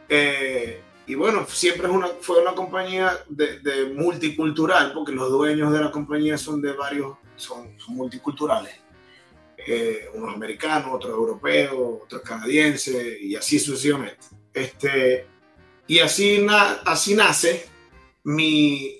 [0.10, 5.72] Eh, y bueno, siempre es una, fue una compañía de, de, multicultural, porque los dueños
[5.72, 8.81] de la compañía son de varios, son, son multiculturales.
[9.68, 14.26] Eh, unos americanos, otros europeos, otros canadienses, y así sucesivamente.
[14.54, 15.28] Este,
[15.88, 17.66] y así, na, así nace
[18.24, 18.98] mi,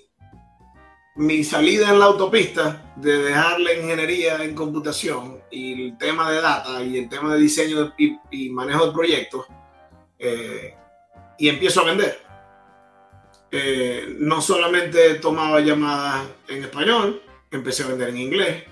[1.16, 6.40] mi salida en la autopista de dejar la ingeniería en computación y el tema de
[6.40, 9.46] data y el tema de diseño y, y manejo de proyectos
[10.18, 10.74] eh,
[11.38, 12.20] y empiezo a vender.
[13.50, 18.64] Eh, no solamente tomaba llamadas en español, empecé a vender en inglés,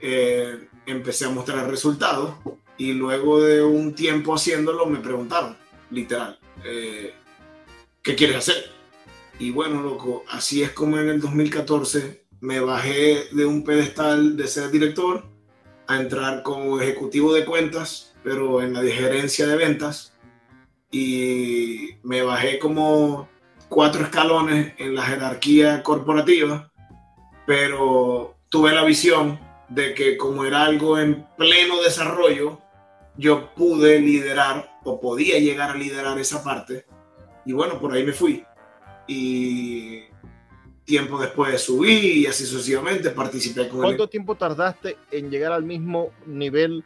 [0.00, 2.34] eh, empecé a mostrar resultados
[2.76, 5.56] y luego de un tiempo haciéndolo me preguntaron,
[5.90, 7.14] literal, eh,
[8.02, 8.70] ¿qué quieres hacer?
[9.38, 14.48] Y bueno, loco, así es como en el 2014 me bajé de un pedestal de
[14.48, 15.24] ser director
[15.86, 20.12] a entrar como ejecutivo de cuentas, pero en la gerencia de ventas.
[20.90, 23.28] Y me bajé como
[23.68, 26.70] cuatro escalones en la jerarquía corporativa,
[27.46, 29.38] pero tuve la visión
[29.74, 32.60] de que como era algo en pleno desarrollo,
[33.16, 36.86] yo pude liderar o podía llegar a liderar esa parte.
[37.44, 38.44] Y bueno, por ahí me fui
[39.06, 40.02] y
[40.84, 44.10] tiempo después subí y así sucesivamente participé con ¿Cuánto el...
[44.10, 46.84] tiempo tardaste en llegar al mismo nivel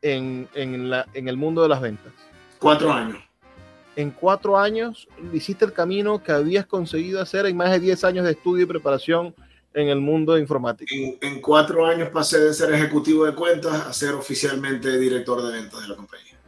[0.00, 2.12] en, en, la, en el mundo de las ventas?
[2.58, 3.18] Cuatro años.
[3.96, 8.24] En cuatro años hiciste el camino que habías conseguido hacer en más de diez años
[8.24, 9.34] de estudio y preparación
[9.74, 10.94] en el mundo informático.
[10.94, 15.52] En, en cuatro años pasé de ser ejecutivo de cuentas a ser oficialmente director de
[15.52, 16.38] ventas de la compañía.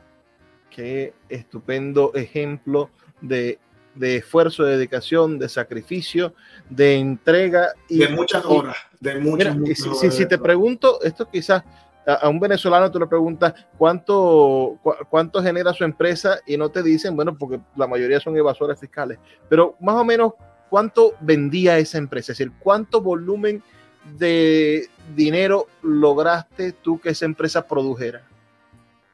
[0.70, 3.58] Qué estupendo ejemplo de
[3.94, 6.34] de esfuerzo, de dedicación, de sacrificio,
[6.68, 7.72] de entrega.
[7.88, 10.14] Y, de muchas horas, de muchas, mira, muchas si, horas.
[10.14, 11.62] Si, te pregunto, esto quizás
[12.06, 16.70] a, a, un venezolano tú le preguntas cuánto, cu cuánto genera su empresa y no
[16.70, 19.18] te dicen, bueno, porque la mayoría son evasores fiscales,
[19.48, 20.32] pero más o menos
[20.68, 23.62] cuánto vendía esa empresa, es decir, cuánto volumen
[24.18, 28.22] de, dinero lograste tú que esa empresa produjera?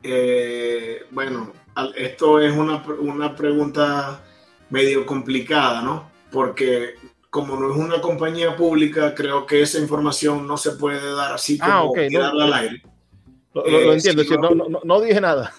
[0.02, 1.52] Eh, bueno,
[1.96, 4.22] esto es una, una, pregunta
[4.70, 6.10] medio complicada, ¿no?
[6.30, 6.94] Porque
[7.28, 11.58] como no es una compañía pública, creo que esa información no se puede dar así
[11.60, 12.82] ah, como ah, al aire.
[13.52, 15.52] Lo, eh, entiendo, no, no, no, dije nada.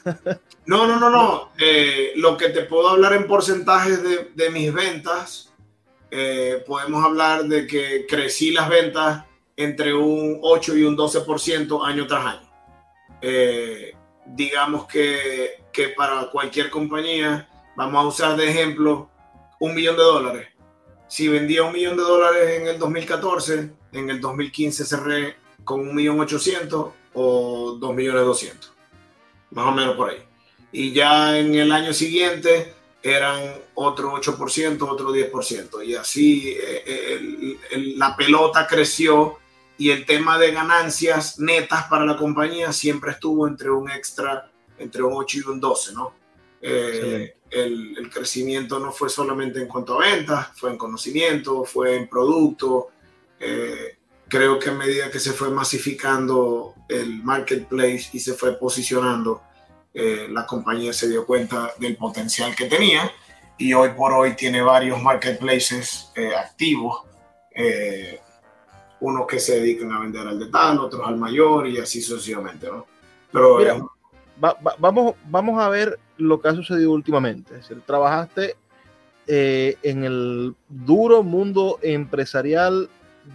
[0.66, 1.52] no, no, no, no.
[1.60, 5.51] Eh, lo que te puedo hablar en porcentajes de, de mis ventas,
[6.12, 12.08] eh, podemos hablar de que crecí las ventas entre un 8 y un 12% año
[12.08, 12.52] tras año.
[14.26, 19.10] digamos que, que para cualquier compañía, vamos a usar de ejemplo
[19.60, 20.48] un millón de dólares.
[21.08, 25.96] Si vendía un millón de dólares en el 2014, en el 2015 cerré con un
[25.96, 28.74] millón ochocientos o 2 millones 200,
[29.52, 30.24] más o menos por ahí.
[30.72, 35.86] Y ya en el año siguiente eran otro 8%, otro 10%.
[35.86, 39.38] Y así eh, eh, la pelota creció
[39.78, 45.02] y el tema de ganancias netas para la compañía siempre estuvo entre un extra, entre
[45.02, 46.14] un 8 y un 12, ¿no?
[46.62, 51.96] Eh, el, el, crecimiento no fue solamente en cuanto a ventas, fue en conocimiento, fue
[51.96, 52.90] en producto.
[53.40, 53.98] Eh,
[54.28, 59.42] creo que a medida que se fue masificando el marketplace y se fue posicionando,
[59.94, 63.12] eh, la compañía se dio cuenta del potencial que tenía
[63.58, 67.04] y hoy por hoy tiene varios marketplaces eh, activos,
[67.54, 68.22] eh,
[69.02, 72.86] unos que se dedican a vender al detalle, otros al mayor y así sucesivamente, ¿no?
[73.32, 73.92] Pero
[74.80, 77.56] vamos, vamos a ver lo que ha sucedido últimamente.
[77.56, 78.56] Es decir, trabajaste
[79.28, 82.90] en el duro mundo empresarial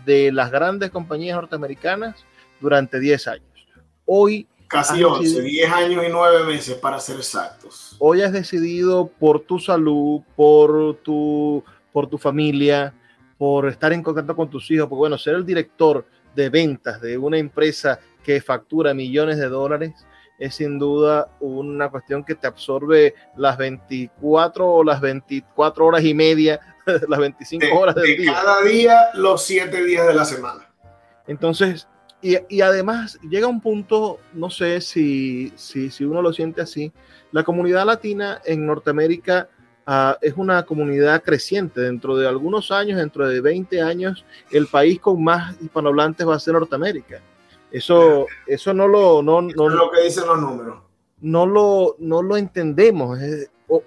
[0.04, 2.24] de las grandes compañías norteamericanas
[2.60, 3.66] durante 10 años.
[4.06, 4.48] Hoy...
[4.68, 7.96] Casi 11, 10 años y 9 meses para ser exactos.
[7.98, 11.62] Hoy has decidido por tu salud, por tu,
[11.92, 12.92] por tu familia,
[13.38, 16.04] por estar en contacto con tus hijos, porque bueno, ser el director
[16.34, 19.94] de ventas de una empresa que factura millones de dólares
[20.38, 26.12] es sin duda una cuestión que te absorbe las 24 o las 24 horas y
[26.12, 26.60] media
[27.08, 28.32] las 25 horas del día.
[28.32, 30.68] Cada día, los 7 días de la semana.
[31.26, 31.88] Entonces,
[32.32, 36.92] y, y, además llega un punto, no sé si, si, si, uno lo siente así,
[37.30, 39.48] la comunidad latina en Norteamérica
[39.86, 41.80] uh, es una comunidad creciente.
[41.80, 46.40] Dentro de algunos años, dentro de 20 años, el país con más hispanohablantes va a
[46.40, 47.20] ser Norteamérica.
[47.70, 49.22] Eso, eso no lo...
[49.22, 50.78] No, no, es lo que dicen los números.
[51.20, 53.18] No lo, no lo entendemos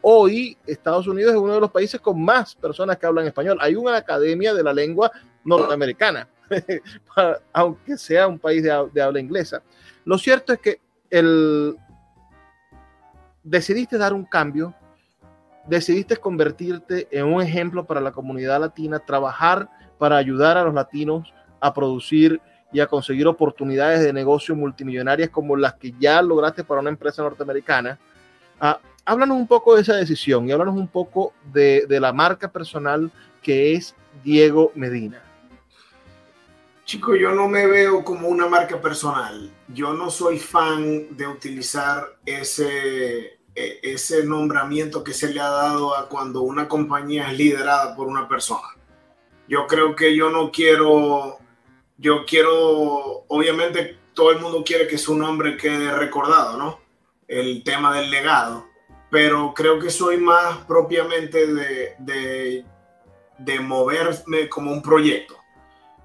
[0.02, 3.58] hoy Estados Unidos es uno de los países con más personas que hablan español.
[3.62, 5.12] Hay una academia de la lengua
[5.44, 6.28] norteamericana,
[7.54, 9.62] aunque sea un país de, habla inglesa.
[10.06, 10.80] Lo cierto es que
[11.10, 11.76] el,
[13.44, 14.74] decidiste dar un cambio,
[15.68, 21.34] decidiste convertirte en un ejemplo para la comunidad latina, trabajar para ayudar a los latinos
[21.60, 22.42] a producir
[22.72, 27.24] y a conseguir oportunidades de negocio multimillonarias como las que ya lograste para una empresa
[27.24, 27.98] norteamericana.
[28.60, 33.12] Ah, háblanos un poco de esa decisión y háblanos un poco de, la marca personal
[33.42, 35.22] que es Diego Medina.
[36.90, 39.54] Chico, yo no me veo como una marca personal.
[39.68, 45.96] Yo no soy fan de utilizar ese, e, ese nombramiento que se le ha dado
[45.96, 48.70] a cuando una compañía es liderada por una persona.
[49.48, 51.38] Yo creo que yo no quiero,
[52.00, 56.80] yo quiero, obviamente todo el mundo quiere que su nombre quede recordado, ¿no?
[57.28, 58.68] El tema del legado
[59.12, 62.66] pero creo que soy más propiamente de,
[63.38, 65.36] de, moverme como un proyecto.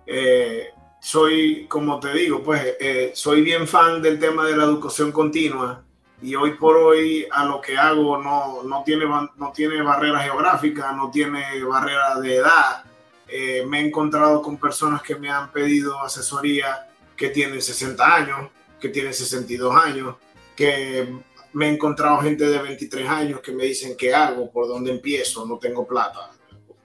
[0.06, 0.73] Eh,
[1.04, 5.84] soy, como te digo, pues eh, soy bien fan del tema de la educación continua
[6.22, 10.92] y hoy por hoy a lo que hago no, no, tiene, no tiene barrera geográfica,
[10.92, 12.84] no tiene barrera de edad.
[13.28, 18.50] Eh, me he encontrado con personas que me han pedido asesoría que tienen 60 años,
[18.80, 20.16] que tienen 62 años,
[20.56, 21.06] que
[21.52, 25.44] me he encontrado gente de 23 años que me dicen qué hago, por dónde empiezo,
[25.44, 26.30] no tengo plata.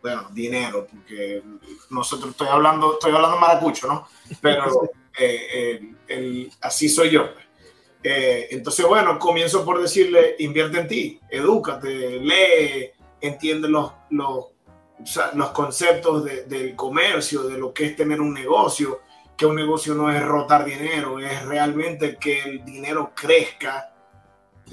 [0.02, 1.44] Bueno, dinero, porque
[1.90, 4.08] nosotros estoy hablando, estoy hablando maracucho, ¿no?
[4.42, 4.90] Pero
[5.20, 7.30] eh, así soy yo.
[8.02, 14.46] Eh, entonces, bueno, comienzo por decirle, invierte en ti, edúcate, lee, entiende los, los,
[15.34, 19.02] los conceptos del comercio, de lo que es tener un negocio,
[19.36, 23.94] que un negocio no es rotar dinero, es realmente que el dinero crezca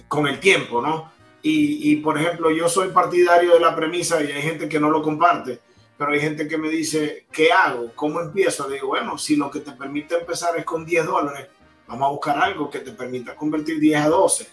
[0.09, 1.13] con el tiempo, ¿no?
[1.49, 5.01] Y, por ejemplo, yo soy partidario de la premisa y hay gente que no lo
[5.01, 5.61] comparte,
[5.97, 7.93] pero hay gente que me dice, ¿qué hago?
[7.95, 8.69] ¿Cómo empiezo?
[8.69, 11.47] Le digo, bueno, si lo que te permite empezar es con 10 dólares,
[11.87, 14.49] vamos a buscar algo que te permita convertir 10 a 12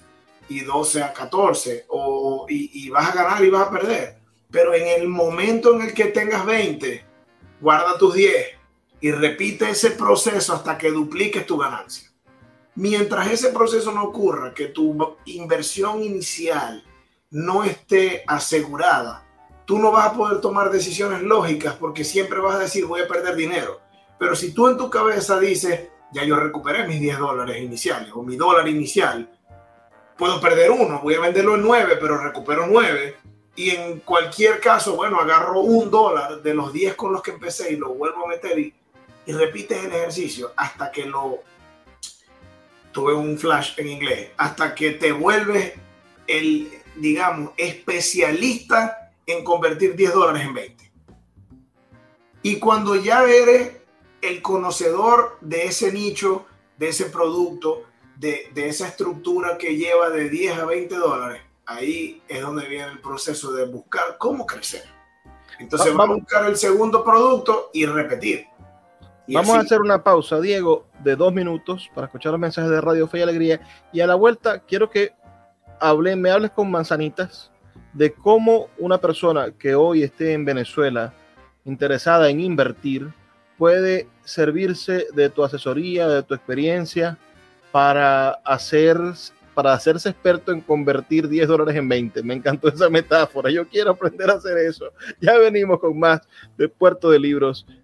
[0.49, 4.17] y 12 a 14 o, y, y vas a ganar y vas a perder.
[4.51, 7.03] Pero en el momento en el que tengas 20,
[7.59, 8.33] guarda tus 10
[9.01, 12.12] y repite ese proceso hasta que dupliques tu ganancia.
[12.75, 16.83] Mientras ese proceso no ocurra, que tu inversión inicial
[17.29, 19.25] no esté asegurada,
[19.65, 23.07] tú no vas a poder tomar decisiones lógicas porque siempre vas a decir voy a
[23.07, 23.79] perder dinero.
[24.17, 28.23] Pero si tú en tu cabeza dices, ya yo recuperé mis 10 dólares iniciales o
[28.23, 29.29] mi dólar inicial,
[30.17, 33.17] puedo perder uno, voy a venderlo en 9, pero recupero 9.
[33.55, 37.73] Y en cualquier caso, bueno, agarro un dólar de los 10 con los que empecé
[37.73, 38.73] y lo vuelvo a meter y,
[39.25, 41.39] y repites el ejercicio hasta que lo...
[42.93, 44.29] Tuve un flash en inglés.
[44.37, 45.73] Hasta que te vuelves
[46.27, 50.91] el, digamos, especialista en convertir 10 dólares en 20.
[52.43, 53.71] Y cuando ya eres
[54.21, 56.45] el conocedor de ese nicho,
[56.77, 57.83] de ese producto,
[58.15, 62.91] de, de, esa estructura que lleva de 10 a 20 dólares, ahí es donde viene
[62.91, 64.83] el proceso de buscar cómo crecer.
[65.59, 68.47] Entonces vamos a buscar el segundo producto y repetir.
[69.27, 69.59] Y vamos así.
[69.59, 73.19] a hacer una pausa, Diego, de dos minutos para escuchar los mensajes de Radio Fe
[73.19, 73.61] y Alegría.
[73.91, 75.11] Y a la vuelta quiero que
[75.79, 77.51] hable, me hables con manzanitas
[77.93, 81.13] de cómo una persona que hoy esté en Venezuela
[81.65, 83.13] interesada en invertir
[83.57, 87.17] puede servirse de tu asesoría, de tu experiencia
[87.71, 88.97] para hacer
[89.53, 92.23] para hacerse experto en convertir 10 dólares en 20.
[92.23, 93.51] Me encantó esa metáfora.
[93.51, 94.91] Yo quiero aprender a hacer eso.
[95.21, 96.21] Ya venimos con más
[96.57, 97.65] de Puerto de Libros,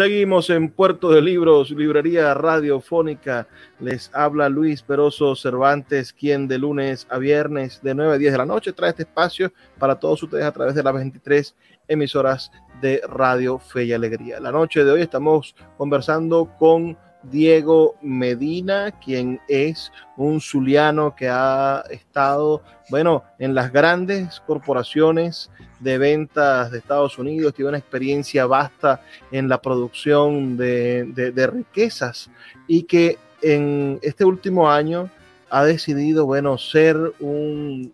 [0.00, 3.46] Seguimos en Puerto de Libros, Librería Radiofónica.
[3.80, 8.38] Les habla Luis Peroso Cervantes, quien de lunes a viernes de 9 a 10 de
[8.38, 11.54] la noche trae este espacio para todos ustedes a través de las 23
[11.86, 14.40] emisoras de Radio Fe y Alegría.
[14.40, 21.84] La noche de hoy estamos conversando con Diego Medina, quien es un zuliano que ha
[21.90, 25.50] estado, bueno, en las grandes corporaciones
[25.80, 29.02] de ventas de Estados Unidos, tiene una experiencia vasta
[29.32, 32.30] en la producción de, de, riquezas
[32.66, 35.10] y que en este último año
[35.48, 37.92] ha decidido, bueno, ser un,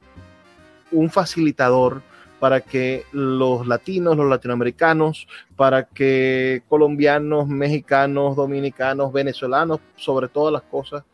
[0.91, 2.03] un facilitador
[2.41, 10.63] para que los latinos, los latinoamericanos, para que colombianos, mexicanos, dominicanos, venezolanos, sobre todas las
[10.63, 11.05] cosas,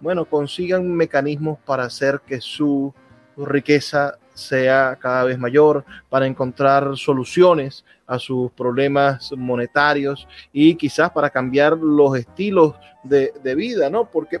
[0.00, 2.94] bueno, consigan mecanismos para hacer que su
[3.36, 11.30] riqueza sea cada vez mayor, para encontrar soluciones a sus problemas monetarios y quizás para
[11.30, 12.74] cambiar los estilos
[13.04, 14.10] de, de vida, ¿no?
[14.10, 14.40] Porque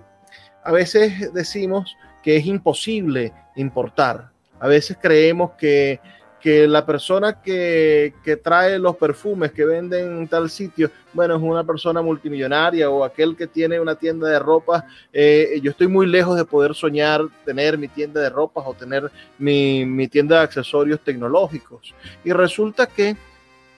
[0.64, 6.00] a veces decimos que es imposible importar, a veces creemos que
[6.40, 11.42] que la persona que, que, trae los perfumes que venden en tal sitio, bueno, es
[11.42, 14.86] una persona multimillonaria o aquel que tiene una tienda de ropa.
[15.12, 19.10] Eh, yo estoy muy lejos de poder soñar tener mi tienda de ropas o tener
[19.38, 21.94] mi, mi tienda de accesorios tecnológicos.
[22.24, 23.16] Y resulta que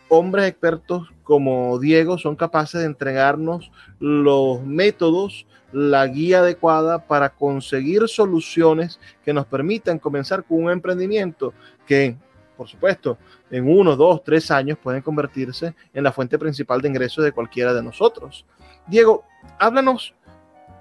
[0.08, 8.06] hombres expertos como Diego son capaces de entregarnos los métodos, la guía adecuada para conseguir
[8.08, 11.54] soluciones que nos permitan comenzar con un emprendimiento
[11.86, 12.16] que
[12.57, 13.18] por supuesto,
[13.50, 17.74] en uno, dos, tres años pueden convertirse en la fuente principal de ingresos de cualquiera
[17.74, 18.44] de nosotros.
[18.86, 19.24] Diego,
[19.59, 20.14] háblanos,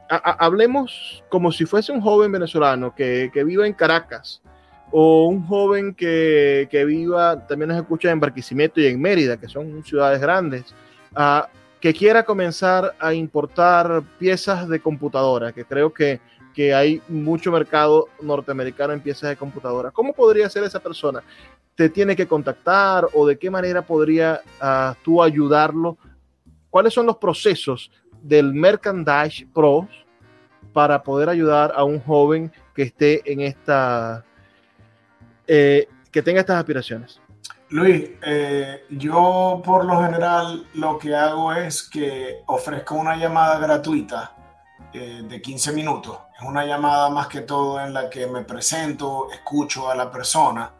[0.09, 4.41] hablemos como si fuese un joven venezolano que, que viva en Caracas
[4.91, 9.47] o un joven que, que, viva, también nos escucha en Barquisimeto y en Mérida, que
[9.47, 10.65] son ciudades grandes,
[11.15, 11.47] uh,
[11.79, 16.19] que quiera comenzar a importar piezas de computadora, que creo que
[16.53, 19.91] que hay mucho mercado norteamericano en piezas de computadora.
[19.91, 21.23] ¿Cómo podría ser esa persona?
[21.75, 25.97] te tiene que contactar o de qué manera podría uh, tú ayudarlo?
[26.69, 27.91] ¿Cuáles son los procesos
[28.21, 29.87] del Merchandise Pro
[30.73, 34.23] para poder ayudar a un joven que esté en esta,
[35.47, 37.19] eh, que tenga estas aspiraciones?
[37.69, 44.35] Luis, eh, yo por lo general lo que hago es que ofrezco una llamada gratuita
[44.93, 46.17] eh, de 15 minutos.
[46.41, 50.71] Es una llamada más que todo en la que me presento, escucho a la persona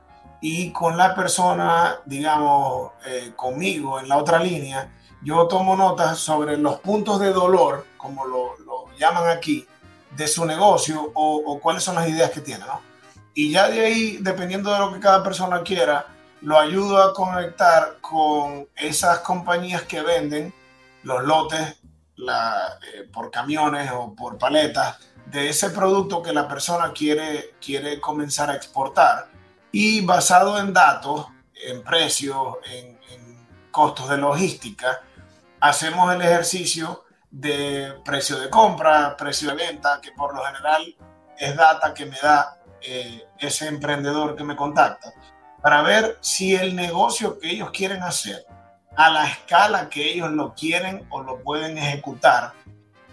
[0.41, 4.91] y con la persona, digamos, eh, conmigo en la otra línea,
[5.22, 8.55] yo tomo notas sobre los puntos de dolor, como lo,
[8.97, 9.68] llaman aquí,
[10.16, 12.82] de su negocio o, o, cuáles son las ideas que tiene, ¿no?
[13.36, 16.07] Y ya de ahí, dependiendo de lo que cada persona quiera,
[16.41, 20.53] lo ayudo a conectar con esas compañías que venden
[21.03, 21.82] los lotes
[22.18, 24.97] eh, por camiones o por paletas
[25.32, 29.28] de ese producto que la persona quiere, quiere comenzar a exportar.
[29.72, 33.00] Y basado en datos, en precios, en,
[33.72, 35.02] costos de logística,
[35.62, 40.94] hacemos el ejercicio de precio de compra, precio de venta, que por lo general
[41.38, 45.14] es data que me da eh, ese emprendedor que me contacta,
[45.62, 48.46] para ver si el negocio que ellos quieren hacer
[48.98, 52.52] a la escala que ellos lo quieren o lo pueden ejecutar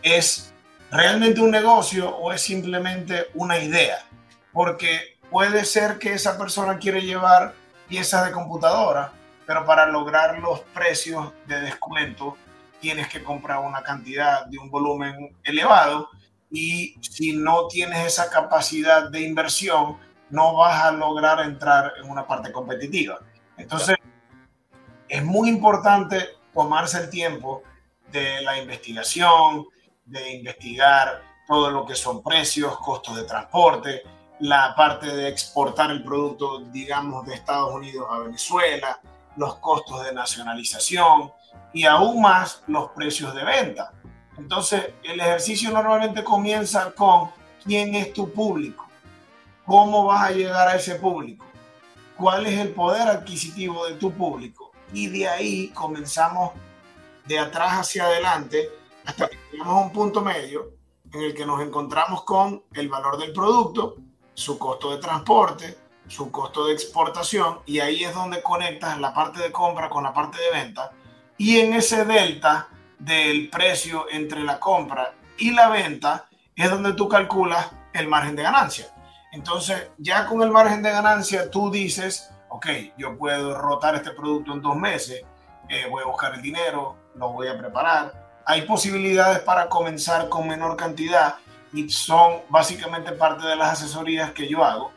[0.02, 0.52] es
[0.90, 4.04] realmente un negocio o es simplemente una idea.
[4.52, 7.54] Porque puede ser que esa persona quiere llevar
[7.88, 9.12] piezas de computadora,
[9.46, 12.36] pero para lograr los precios de descuento
[12.80, 16.08] tienes que comprar una cantidad de un volumen elevado
[16.50, 19.98] y si no tienes esa capacidad de inversión,
[20.30, 23.18] no vas a lograr entrar en una parte competitiva.
[23.56, 23.96] Entonces,
[25.08, 27.62] es muy importante tomarse el tiempo
[28.12, 29.66] de la investigación,
[30.08, 34.02] de investigar todo lo que son precios, costos de transporte,
[34.40, 39.00] la parte de exportar el producto, digamos, de Estados Unidos a Venezuela,
[39.36, 41.32] los costos de nacionalización
[41.72, 43.92] y aún más los precios de venta.
[44.36, 47.30] Entonces, el ejercicio normalmente comienza con
[47.64, 48.86] quién es tu público,
[49.66, 51.44] cómo vas a llegar a ese público,
[52.16, 54.72] cuál es el poder adquisitivo de tu público.
[54.92, 56.52] Y de ahí comenzamos
[57.26, 58.70] de atrás hacia adelante
[59.04, 60.74] hasta que llegamos a un punto medio
[61.12, 63.96] en el que nos encontramos con el valor del producto,
[64.32, 69.42] su costo de transporte, su costo de exportación, y ahí es donde conectas la parte
[69.42, 70.92] de compra con la parte de venta.
[71.36, 72.68] Y en ese delta
[73.00, 78.44] del precio entre la compra y la venta es donde tú calculas el margen de
[78.44, 78.86] ganancia.
[79.32, 84.52] Entonces, ya con el margen de ganancia, tú dices, ok, yo puedo rotar este producto
[84.52, 85.22] en dos meses,
[85.68, 90.48] eh, voy a buscar el dinero, lo voy a preparar, hay posibilidades para comenzar con
[90.48, 91.34] menor cantidad
[91.70, 94.90] y son básicamente parte de las asesorías que yo hago,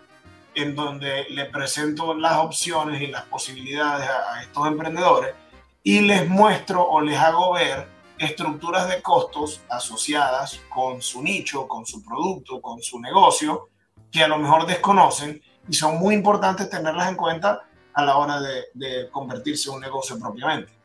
[0.56, 5.36] en donde le presento las opciones y las posibilidades a, estos emprendedores
[5.84, 11.86] y les muestro o les hago ver estructuras de costos asociadas con su nicho, con
[11.86, 13.68] su producto, con su negocio,
[14.10, 18.40] que a lo mejor desconocen y son muy importantes tenerlas en cuenta a la hora
[18.40, 20.81] de, de convertirse en un negocio propiamente.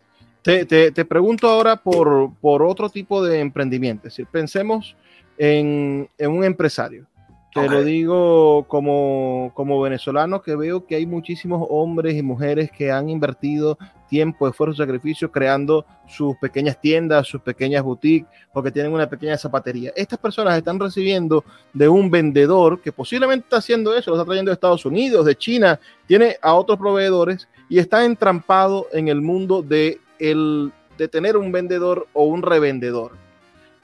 [0.46, 4.06] Te, pregunto ahora por, por, otro tipo de emprendimiento.
[4.06, 4.94] Es pensemos
[5.36, 7.06] en, un empresario.
[7.52, 12.92] Te lo digo como, como venezolano que veo que hay muchísimos hombres y mujeres que
[12.92, 13.78] han invertido
[14.10, 19.38] tiempo, esfuerzo, sacrificio creando sus pequeñas tiendas, sus pequeñas boutiques o que tienen una pequeña
[19.38, 19.90] zapatería.
[19.96, 24.50] Estas personas están recibiendo de un vendedor que posiblemente está haciendo eso, lo está trayendo
[24.50, 29.62] de Estados Unidos, de China, tiene a otros proveedores y está entrampado en el mundo
[29.62, 33.12] de el de tener un vendedor o un revendedor.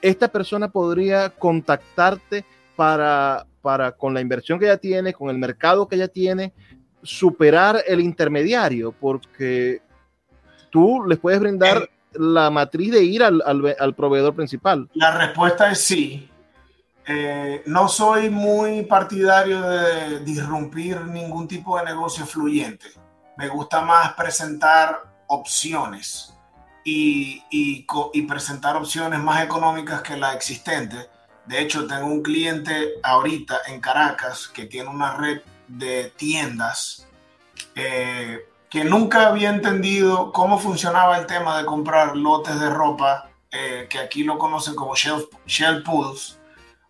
[0.01, 5.87] Esta persona podría contactarte para, para, con la inversión que ya tiene, con el mercado
[5.87, 6.53] que ya tiene,
[7.03, 9.81] superar el intermediario, porque
[10.71, 13.43] tú les puedes brindar la matriz de ir al,
[13.79, 14.89] al, proveedor principal.
[14.95, 16.29] La respuesta es sí.
[17.07, 22.87] Eh, no soy muy partidario de disrumpir ningún tipo de negocio fluyente.
[23.37, 26.35] Me gusta más presentar opciones
[26.85, 31.09] y, y, presentar opciones más económicas que las existentes.
[31.47, 37.07] De hecho, tengo un cliente ahorita en Caracas que tiene una red de tiendas
[37.75, 43.87] eh, que nunca había entendido cómo funcionaba el tema de comprar lotes de ropa, eh,
[43.89, 46.39] que aquí lo conocen como shelf, shelf pools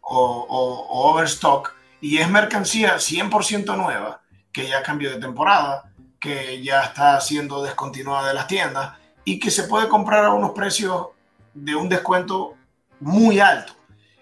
[0.00, 4.20] o, o overstock, y es mercancía 100% nueva,
[4.52, 5.91] que ya cambió de temporada,
[6.22, 8.92] que ya está siendo descontinuada de las tiendas
[9.24, 11.08] y que se puede comprar a unos precios
[11.52, 12.54] de un descuento
[13.00, 13.72] muy alto.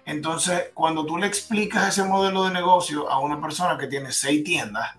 [0.06, 4.42] Entonces, cuando tú le explicas ese modelo de negocio a una persona que tiene seis
[4.42, 4.96] tiendas,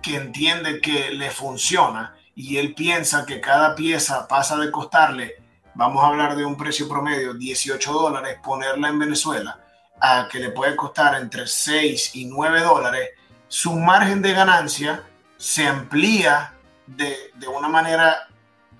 [0.00, 5.42] que entiende que le funciona y él piensa que cada pieza pasa de costarle,
[5.74, 9.58] vamos a hablar de un precio promedio, 18 dólares, ponerla en Venezuela,
[10.00, 13.10] a que le puede costar entre 6 y 9 dólares,
[13.48, 15.02] su margen de ganancia
[15.36, 16.54] se amplía
[16.86, 17.16] de,
[17.54, 18.28] una manera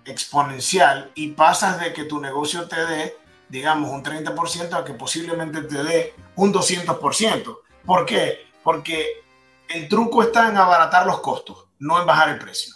[0.05, 3.17] exponencial y pasas de que tu negocio te dé,
[3.49, 7.59] digamos, un 30% a que posiblemente te dé un 200%.
[7.85, 8.47] ¿Por qué?
[8.63, 9.25] Porque
[9.69, 12.75] el truco está en abaratar los costos, no en bajar el precio.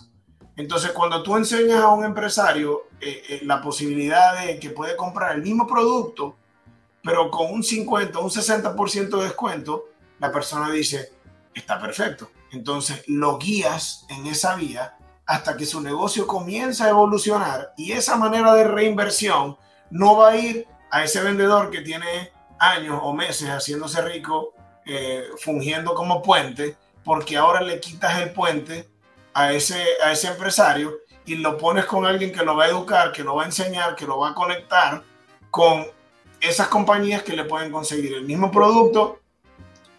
[0.57, 5.35] Entonces, cuando tú enseñas a un empresario eh, eh, la posibilidad de que puede comprar
[5.35, 6.37] el mismo producto,
[7.03, 9.87] pero con un 50, un 60% de descuento,
[10.19, 11.13] la persona dice,
[11.55, 12.31] está perfecto.
[12.53, 14.97] Entonces lo guías en esa vía
[15.27, 19.57] hasta que su negocio comienza a evolucionar y esa manera de reinversión
[19.91, 25.25] no va a ir a ese vendedor que tiene años o meses haciéndose rico, eh,
[25.39, 28.89] fungiendo como puente, porque ahora le quitas el puente
[29.33, 33.13] a ese, a ese empresario y lo pones con alguien que lo va a educar,
[33.13, 35.03] que lo va a enseñar, que lo va a conectar
[35.51, 35.87] con
[36.41, 39.21] esas compañías que le pueden conseguir el mismo producto,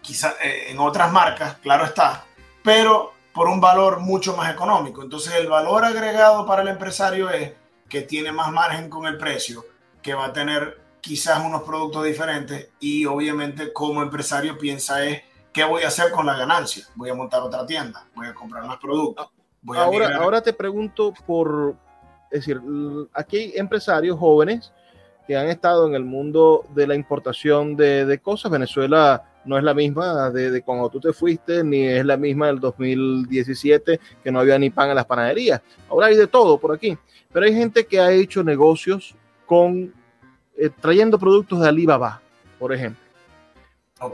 [0.00, 2.26] quizás eh, en otras marcas, claro está,
[2.62, 5.02] pero por un valor mucho más económico.
[5.02, 7.52] Entonces el valor agregado para el empresario es
[7.88, 9.64] que tiene más margen con el precio,
[10.00, 15.64] que va a tener quizás unos productos diferentes y obviamente como empresario piensa es qué
[15.64, 16.86] voy a hacer con la ganancia.
[16.94, 19.28] Voy a montar otra tienda, voy a comprar más productos.
[19.74, 21.74] ahora, ahora te pregunto por,
[22.30, 22.60] es decir,
[23.12, 24.72] aquí hay empresarios jóvenes
[25.26, 28.50] que han estado en el mundo de la importación de, de cosas.
[28.50, 32.60] Venezuela no es la misma de, cuando tú te fuiste, ni es la misma del
[32.60, 35.60] 2017, que no había ni pan en las panaderías.
[35.88, 36.96] Ahora hay de todo por aquí.
[37.32, 39.14] Pero hay gente que ha hecho negocios
[39.46, 39.92] con
[40.56, 42.20] eh, trayendo productos de Alibaba,
[42.58, 43.02] por ejemplo.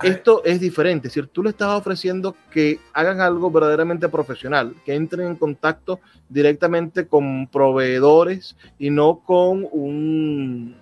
[0.02, 5.28] Esto es diferente, decir, tú le estás ofreciendo que hagan algo verdaderamente profesional, que entren
[5.28, 10.76] en contacto directamente con proveedores y no con un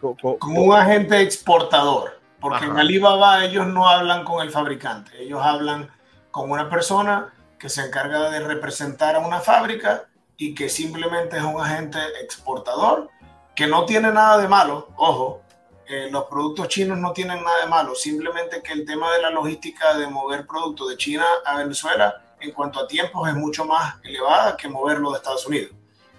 [0.00, 5.88] como un agente exportador, porque en Alibaba ellos no hablan con el fabricante, ellos hablan
[6.32, 11.44] con una persona que se encarga de representar a una fábrica y que simplemente es
[11.44, 13.08] un agente exportador,
[13.54, 15.42] que no tiene nada de malo, ojo,
[15.86, 19.30] eh, los productos chinos no tienen nada de malo, simplemente que el tema de la
[19.30, 23.96] logística de mover productos de China a Venezuela en cuanto a tiempos es mucho más
[24.02, 25.70] elevada que moverlo de Estados Unidos.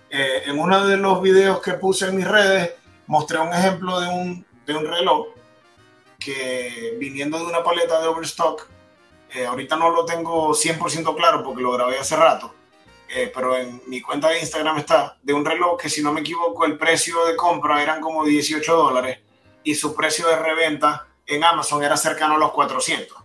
[0.10, 2.76] Eh, en uno de los videos que puse en mis redes,
[3.08, 5.28] mostré un ejemplo de un, de un reloj
[6.24, 8.68] que viniendo de una paleta de Overstock,
[9.34, 12.54] eh, ahorita no lo tengo 100% claro porque lo grabé hace rato,
[13.10, 16.22] eh, pero en mi cuenta de Instagram está, de un reloj que si no me
[16.22, 19.20] equivoco el precio de compra eran como 18 dólares
[19.64, 23.18] y su precio de reventa en Amazon era cercano a los 400.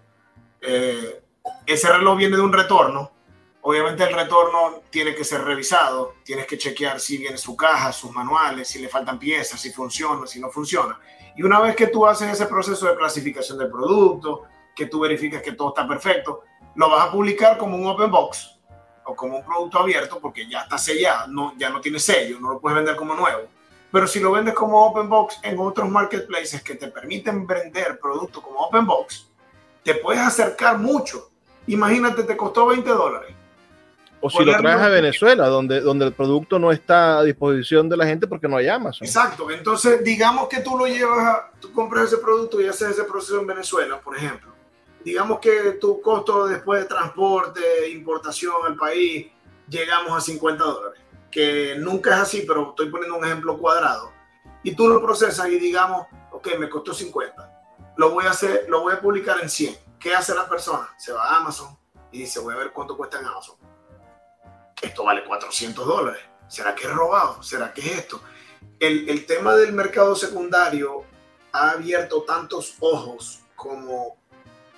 [0.61, 1.23] Eh,
[1.67, 3.13] ese reloj viene de un retorno
[3.61, 8.11] Obviamente el retorno tiene que ser revisado, tienes que chequear si viene su caja, sus
[8.13, 10.99] manuales, si le faltan piezas, si funciona, si no funciona.
[11.39, 14.43] Y una vez que tú haces ese proceso de clasificación del producto,
[14.74, 16.43] que tú verificas que todo está perfecto,
[16.74, 18.59] lo vas a publicar como un open box
[19.05, 22.55] o como un producto abierto porque ya está sellado, no, ya no tiene sello, no
[22.55, 23.43] lo puedes vender como nuevo.
[23.93, 28.43] Pero si lo vendes como open box en otros marketplaces que te permiten vender productos
[28.43, 29.30] como open box,
[29.84, 31.30] te puedes acercar mucho.
[31.68, 33.32] Imagínate, te costó 20 dólares
[34.21, 37.97] o si lo traes a Venezuela, donde, donde el producto no está a disposición de
[37.97, 39.07] la gente porque no hay Amazon.
[39.07, 39.51] Exacto.
[39.51, 43.41] Entonces, digamos que tú lo llevas, a, tú compras ese producto y haces ese proceso
[43.41, 44.53] en Venezuela, por ejemplo.
[45.05, 47.61] Digamos que tu costo después de transporte,
[47.91, 49.29] importación al país,
[49.69, 51.01] llegamos a 50 dólares.
[51.31, 54.12] Que nunca es así, pero estoy poniendo un ejemplo cuadrado.
[54.64, 57.95] Y tú lo procesas y digamos, ok, me costó 50.
[57.97, 59.77] Lo voy a hacer, lo voy a publicar en 100.
[60.01, 60.89] ¿Qué hace la persona?
[60.97, 61.77] Se va a Amazon
[62.11, 63.68] y dice, voy a ver cuánto cuesta en Amazon
[64.83, 66.20] esto vale 400 dólares.
[66.49, 67.43] ¿Será que es robado?
[67.43, 68.20] ¿Será que es esto?
[68.79, 71.05] El, el, tema del mercado secundario
[71.53, 74.16] ha abierto tantos ojos como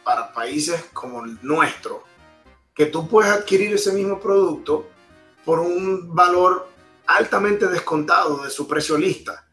[0.03, 2.05] para países como el nuestro,
[2.75, 4.89] que tú puedes adquirir ese mismo producto
[5.45, 6.69] por un valor
[7.07, 9.47] altamente descontado de su precio lista.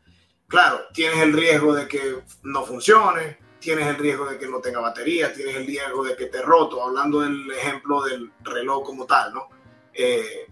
[0.47, 4.79] Claro, tienes el riesgo de que no funcione, tienes el riesgo de que no tenga
[4.79, 9.33] batería, tienes el riesgo de que te roto, hablando del ejemplo del reloj como tal,
[9.33, 9.49] ¿no?
[9.97, 10.47] Eh,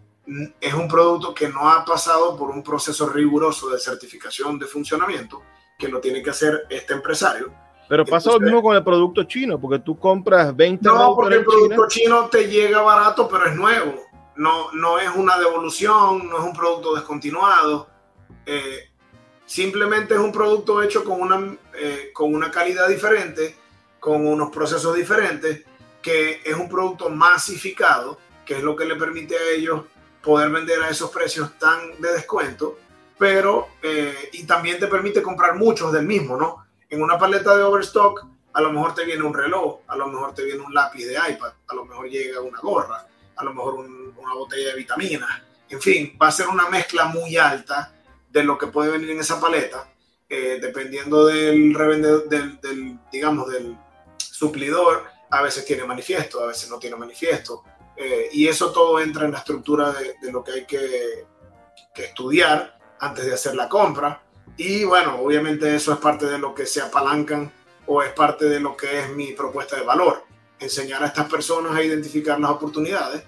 [0.59, 5.43] es un producto que no ha pasado por un proceso riguroso de certificación de funcionamiento,
[5.77, 7.53] que lo tiene que hacer este empresario.
[7.87, 11.45] Pero pasa lo mismo con el producto chino, porque tú compras 20 No, porque el
[11.45, 14.01] producto chino te llega barato, pero es nuevo.
[14.35, 17.87] No, no es una devolución, no es un producto descontinuado.
[18.47, 18.89] Eh,
[19.45, 23.55] simplemente es un producto hecho con una, eh, con una calidad diferente,
[23.99, 25.63] con unos procesos diferentes,
[26.01, 29.83] que es un producto masificado que es lo que le permite a ellos
[30.21, 32.79] poder vender a esos precios tan de descuento,
[33.17, 36.65] pero eh, y también te permite comprar muchos del mismo, ¿no?
[36.89, 40.33] En una paleta de overstock, a lo mejor te viene un reloj, a lo mejor
[40.33, 43.75] te viene un lápiz de iPad, a lo mejor llega una gorra, a lo mejor
[43.75, 47.93] una botella de vitaminas, en fin, va a ser una mezcla muy alta
[48.29, 49.91] de lo que puede venir en esa paleta,
[50.29, 53.77] eh, dependiendo del revendedor, del, del, digamos, del
[54.17, 57.63] suplidor, a veces tiene manifiesto, a veces no tiene manifiesto,
[57.97, 61.25] eh, y eso todo entra en la estructura de, lo que hay que,
[61.95, 64.21] estudiar antes de hacer la compra.
[64.57, 67.51] Y bueno, obviamente eso es parte de lo que se apalancan
[67.87, 70.23] o es parte de lo que es mi propuesta de valor.
[70.59, 73.23] Enseñar a estas personas a identificar las oportunidades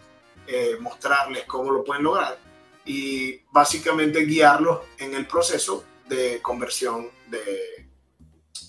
[0.49, 2.39] eh, mostrarles cómo lo pueden lograr
[2.85, 7.89] y básicamente guiarlos en el proceso de conversión de,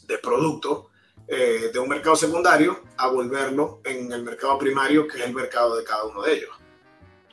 [0.09, 0.88] de producto
[1.29, 5.77] eh, de un mercado secundario a volverlo en el mercado primario, que es el mercado
[5.77, 6.51] de cada uno de ellos.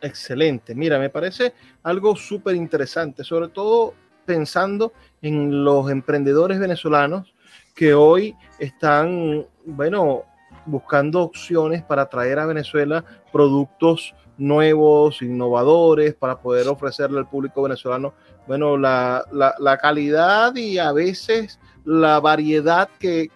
[0.01, 0.75] Excelente.
[0.75, 3.93] Mira, me parece algo súper interesante, sobre todo
[4.25, 7.33] pensando en los emprendedores venezolanos
[7.73, 10.23] que hoy están, bueno,
[10.65, 18.13] buscando opciones para traer a Venezuela productos nuevos, innovadores, para poder ofrecerle al público venezolano,
[18.47, 23.29] bueno, la, la, calidad y a veces la variedad que,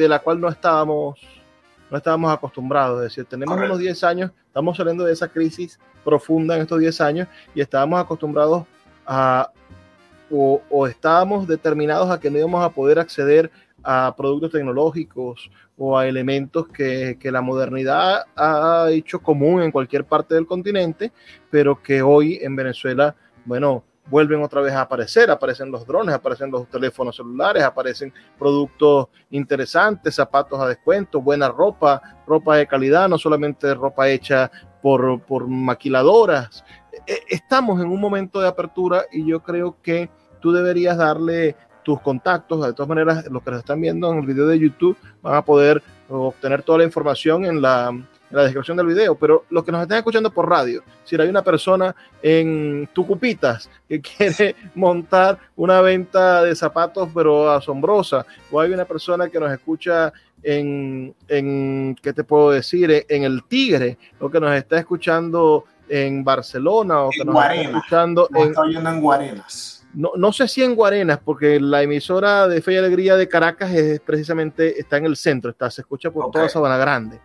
[0.00, 1.20] de la cual no estábamos,
[1.90, 2.98] no estábamos acostumbrados.
[3.02, 7.00] Es decir, tenemos unos 10 años, estamos saliendo de esa crisis profunda en estos 10
[7.00, 8.64] años y estábamos acostumbrados
[9.06, 9.50] a,
[10.30, 13.50] o, o estábamos determinados a que no íbamos a poder acceder
[13.82, 20.04] a productos tecnológicos o a elementos que, que, la modernidad ha hecho común en cualquier
[20.04, 21.12] parte del continente,
[21.50, 26.50] pero que hoy en Venezuela, bueno, vuelven otra vez a aparecer, aparecen los drones, aparecen
[26.50, 33.16] los teléfonos celulares, aparecen productos interesantes, zapatos a descuento, buena ropa, ropa de calidad, no
[33.16, 34.50] solamente ropa hecha
[34.82, 36.64] por, por maquiladoras.
[37.06, 42.00] E, estamos en un momento de apertura y yo creo que tú deberías darle tus
[42.00, 42.66] contactos.
[42.66, 45.44] De todas maneras, los que nos están viendo en el video de YouTube van a
[45.44, 47.92] poder obtener toda la información en la,
[48.30, 49.14] descripción del video.
[49.14, 54.00] Pero los que nos están escuchando por radio, si hay una persona en Tucupitas que
[54.16, 60.12] quiere montar una venta de zapatos, pero asombrosa, o hay una persona que nos escucha
[60.42, 63.04] en, en ¿qué te puedo decir?
[63.08, 68.28] En el Tigre, o que nos está escuchando en Barcelona, o que nos está escuchando
[68.34, 72.76] en, en Guarenas no, no, sé si en Guarenas, porque la emisora de Fe y
[72.76, 76.76] Alegría de Caracas es precisamente está en el centro, está, se escucha por toda Sabana
[76.76, 77.20] Grande.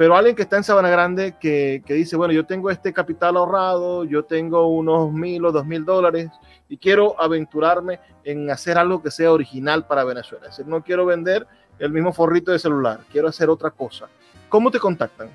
[0.00, 3.36] Pero alguien que está en Sabana Grande que, que, dice, bueno, yo tengo este capital
[3.36, 6.30] ahorrado, yo tengo unos mil o dos mil dólares
[6.70, 10.46] y quiero aventurarme en hacer algo que sea original para Venezuela.
[10.46, 11.46] Es decir, no quiero vender
[11.78, 14.08] el mismo forrito de celular, quiero hacer otra cosa.
[14.48, 15.28] ¿Cómo te contactan?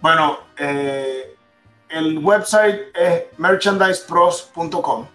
[0.00, 1.34] Bueno, eh,
[1.88, 5.06] el website es merchandisepros.com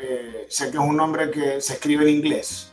[0.00, 2.72] eh, sé que es un nombre que se escribe en inglés,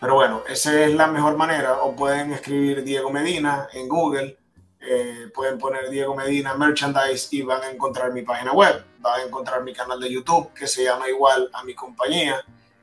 [0.00, 1.82] pero bueno, esa es la mejor manera.
[1.82, 4.38] O pueden escribir Diego Medina en Google,
[4.80, 9.24] eh, pueden poner Diego Medina Merchandise y van a encontrar mi página web, van a
[9.24, 12.42] encontrar mi canal de YouTube que se llama igual a mi compañía.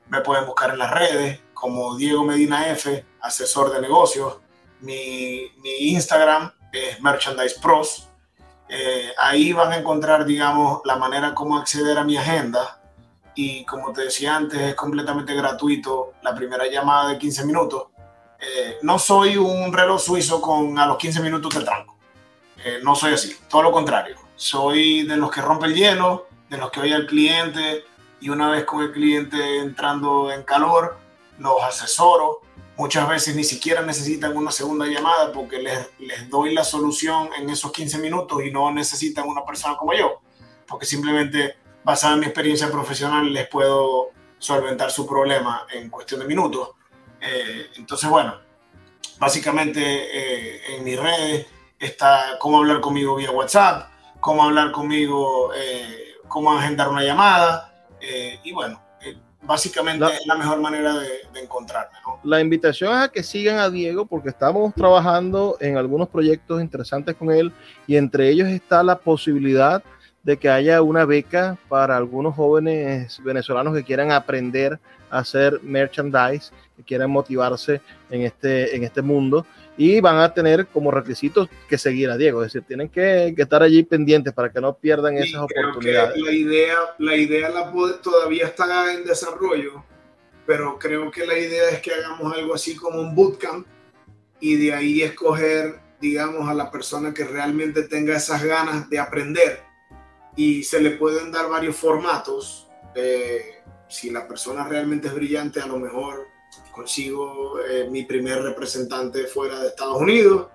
[0.09, 4.37] Me pueden buscar en las redes como Diego Medina F, asesor de negocios.
[4.81, 8.09] Mi, mi Instagram es Merchandise Pros.
[8.67, 12.81] Eh, ahí van a encontrar, digamos, la manera como acceder a mi agenda
[13.35, 17.87] y como te decía antes, es completamente gratuito la primera llamada de 15 minutos.
[18.45, 21.95] Eh, no soy un reloj suizo con a los 15 minutos te tranco.
[22.63, 24.15] Eh, no soy así, todo lo contrario.
[24.35, 27.83] Soy de los que rompe el hielo, de los que oye al cliente
[28.21, 30.97] y una vez con el cliente entrando en calor,
[31.39, 32.41] los asesoro.
[32.77, 37.49] Muchas veces ni siquiera necesitan una segunda llamada porque les, les doy la solución en
[37.49, 40.21] esos 15 minutos y no necesitan una persona como yo,
[40.67, 46.25] porque simplemente basada en mi experiencia profesional, les puedo solventar su problema en cuestión de
[46.25, 46.71] minutos.
[47.22, 48.36] Eh, entonces, bueno,
[49.20, 51.47] básicamente eh, en mis redes
[51.80, 53.89] está cómo hablar conmigo vía WhatsApp,
[54.20, 57.72] cómo hablar conmigo, eh, cómo agendar una llamada,
[58.43, 58.80] y bueno,
[59.41, 61.97] básicamente es la mejor manera de, de encontrarme.
[62.24, 67.16] La invitación es a que sigan a Diego porque estamos trabajando en algunos proyectos interesantes
[67.16, 67.51] con él
[67.88, 69.84] y entre ellos está la posibilidad
[70.26, 74.80] de que haya una beca para algunos jóvenes venezolanos que quieran aprender
[75.20, 79.45] hacer merchandise, que quieran motivarse en este, en este mundo
[79.78, 83.61] y van a tener como requisitos que seguir a Diego, es decir, tienen que, estar
[83.61, 86.18] allí pendientes para que no pierdan esas oportunidades.
[86.18, 89.84] la idea, la idea la todavía está en desarrollo,
[90.45, 93.66] pero creo que la idea es que hagamos algo así como un bootcamp
[94.39, 99.61] y de ahí escoger, digamos, a la persona que realmente tenga esas ganas de aprender
[100.36, 102.68] y se le pueden dar varios formatos.
[102.95, 103.55] Eh,
[103.95, 106.27] si la persona realmente es brillante, a lo mejor
[106.71, 110.47] consigo eh, mi primer representante fuera de Estados Unidos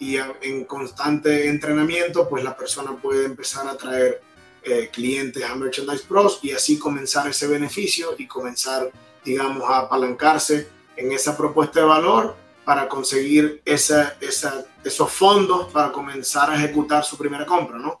[0.00, 4.20] y en constante entrenamiento, pues la persona puede empezar a traer
[4.62, 8.90] eh, clientes a Merchandise Pros y así comenzar ese beneficio y comenzar,
[9.24, 15.90] digamos, a apalancarse en esa propuesta de valor para conseguir esa, esa, esos fondos para
[15.90, 18.00] comenzar a ejecutar su primera compra, ¿no?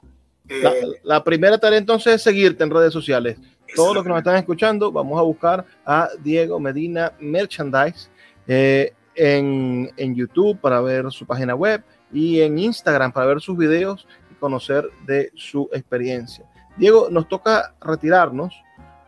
[1.02, 3.38] La, primera tarea entonces es seguirte en redes sociales.
[3.74, 8.08] Todos los que nos están escuchando, vamos a buscar a Diego Medina Merchandise
[8.46, 13.56] eh, en, en, YouTube para ver su página web y en Instagram para ver sus
[13.56, 16.44] videos y conocer de su experiencia.
[16.76, 18.54] Diego, nos toca retirarnos,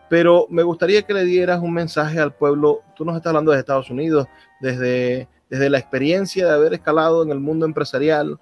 [0.09, 2.83] pero me gustaría que le dieras un mensaje al pueblo.
[2.97, 4.27] Tú nos estás hablando de Estados Unidos,
[4.61, 8.39] desde, desde la experiencia de haber escalado en el mundo empresarial,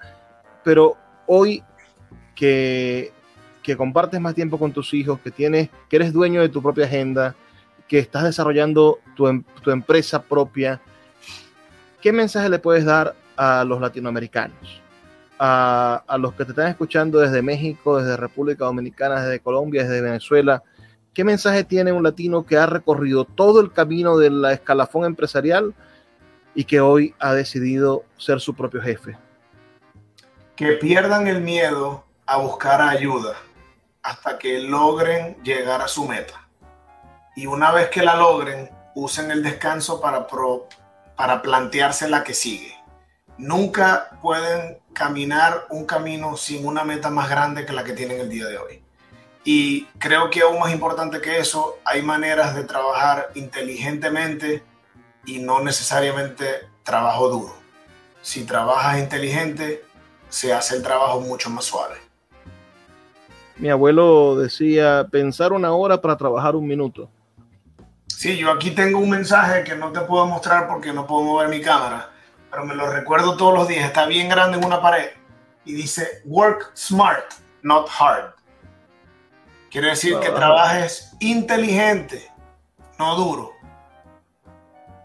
[0.65, 0.97] pero
[1.27, 1.63] hoy
[2.35, 3.13] que,
[3.63, 6.87] que compartes más tiempo con tus hijos, que, tienes, que eres dueño de tu propia
[6.87, 7.35] agenda,
[7.89, 10.81] que estás desarrollando tu, em, tu empresa propia,
[12.01, 14.83] ¿qué mensaje le puedes dar a los latinoamericanos?
[15.39, 20.01] A, a, los que te están escuchando desde México, desde República Dominicana, desde Colombia, desde
[20.01, 20.63] Venezuela.
[21.15, 25.75] ¿Qué mensaje tiene un latino que ha recorrido todo el camino de la escalafón empresarial
[26.55, 29.17] y que hoy ha decidido ser su propio jefe?
[30.57, 33.37] Que pierdan el miedo a buscar ayuda
[34.03, 36.49] hasta que logren llegar a su meta.
[37.37, 40.27] Y una vez que la logren, usen el descanso para,
[41.17, 42.77] para plantearse la que sigue.
[43.37, 48.29] Nunca pueden caminar un camino sin una meta más grande que la que tienen el
[48.29, 48.83] día de hoy.
[49.45, 54.65] Y creo que aún más importante que eso, hay maneras de trabajar inteligentemente
[55.25, 57.55] y no necesariamente trabajo duro.
[58.21, 59.85] Si trabajas inteligente,
[60.29, 62.08] se hace el trabajo mucho más suave.
[63.59, 67.11] Mi abuelo decía, pensar una hora para trabajar un minuto.
[68.07, 71.49] Sí, yo aquí tengo un mensaje que no te puedo mostrar porque no puedo mover
[71.49, 72.11] mi cámara,
[72.51, 73.85] pero me lo recuerdo todos los días.
[73.85, 75.11] Está bien grande en una pared
[75.65, 78.33] y dice, work smart, not hard.
[79.71, 82.31] Quiere decir que trabajes inteligente,
[82.99, 83.53] no duro.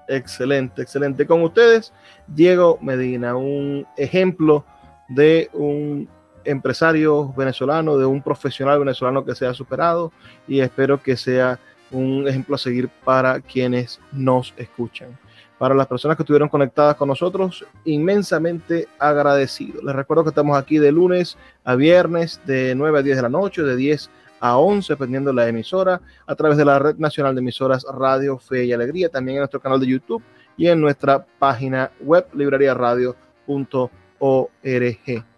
[0.07, 1.25] Excelente, excelente.
[1.25, 1.91] Con ustedes,
[2.27, 4.63] Diego Medina, un ejemplo
[5.09, 6.07] de un
[6.45, 10.11] empresario venezolano, de un profesional venezolano que se ha superado
[10.47, 11.59] y espero que sea
[11.91, 15.17] un ejemplo a seguir para quienes nos escuchan.
[15.57, 19.81] Para las personas que estuvieron conectadas con nosotros, inmensamente agradecido.
[19.81, 23.29] Les recuerdo que estamos aquí de lunes a viernes, de 9 a 10 de la
[23.29, 24.09] noche, de 10
[24.41, 28.39] a 11, dependiendo de la emisora, a través de la Red Nacional de Emisoras Radio
[28.39, 30.23] Fe y Alegría, también en nuestro canal de YouTube
[30.57, 35.32] y en nuestra página web librariaradio.org.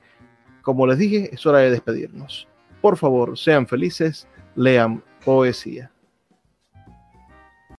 [0.65, 2.47] Como les dije, es hora de despedirnos.
[2.81, 5.91] Por favor, sean felices, lean poesía.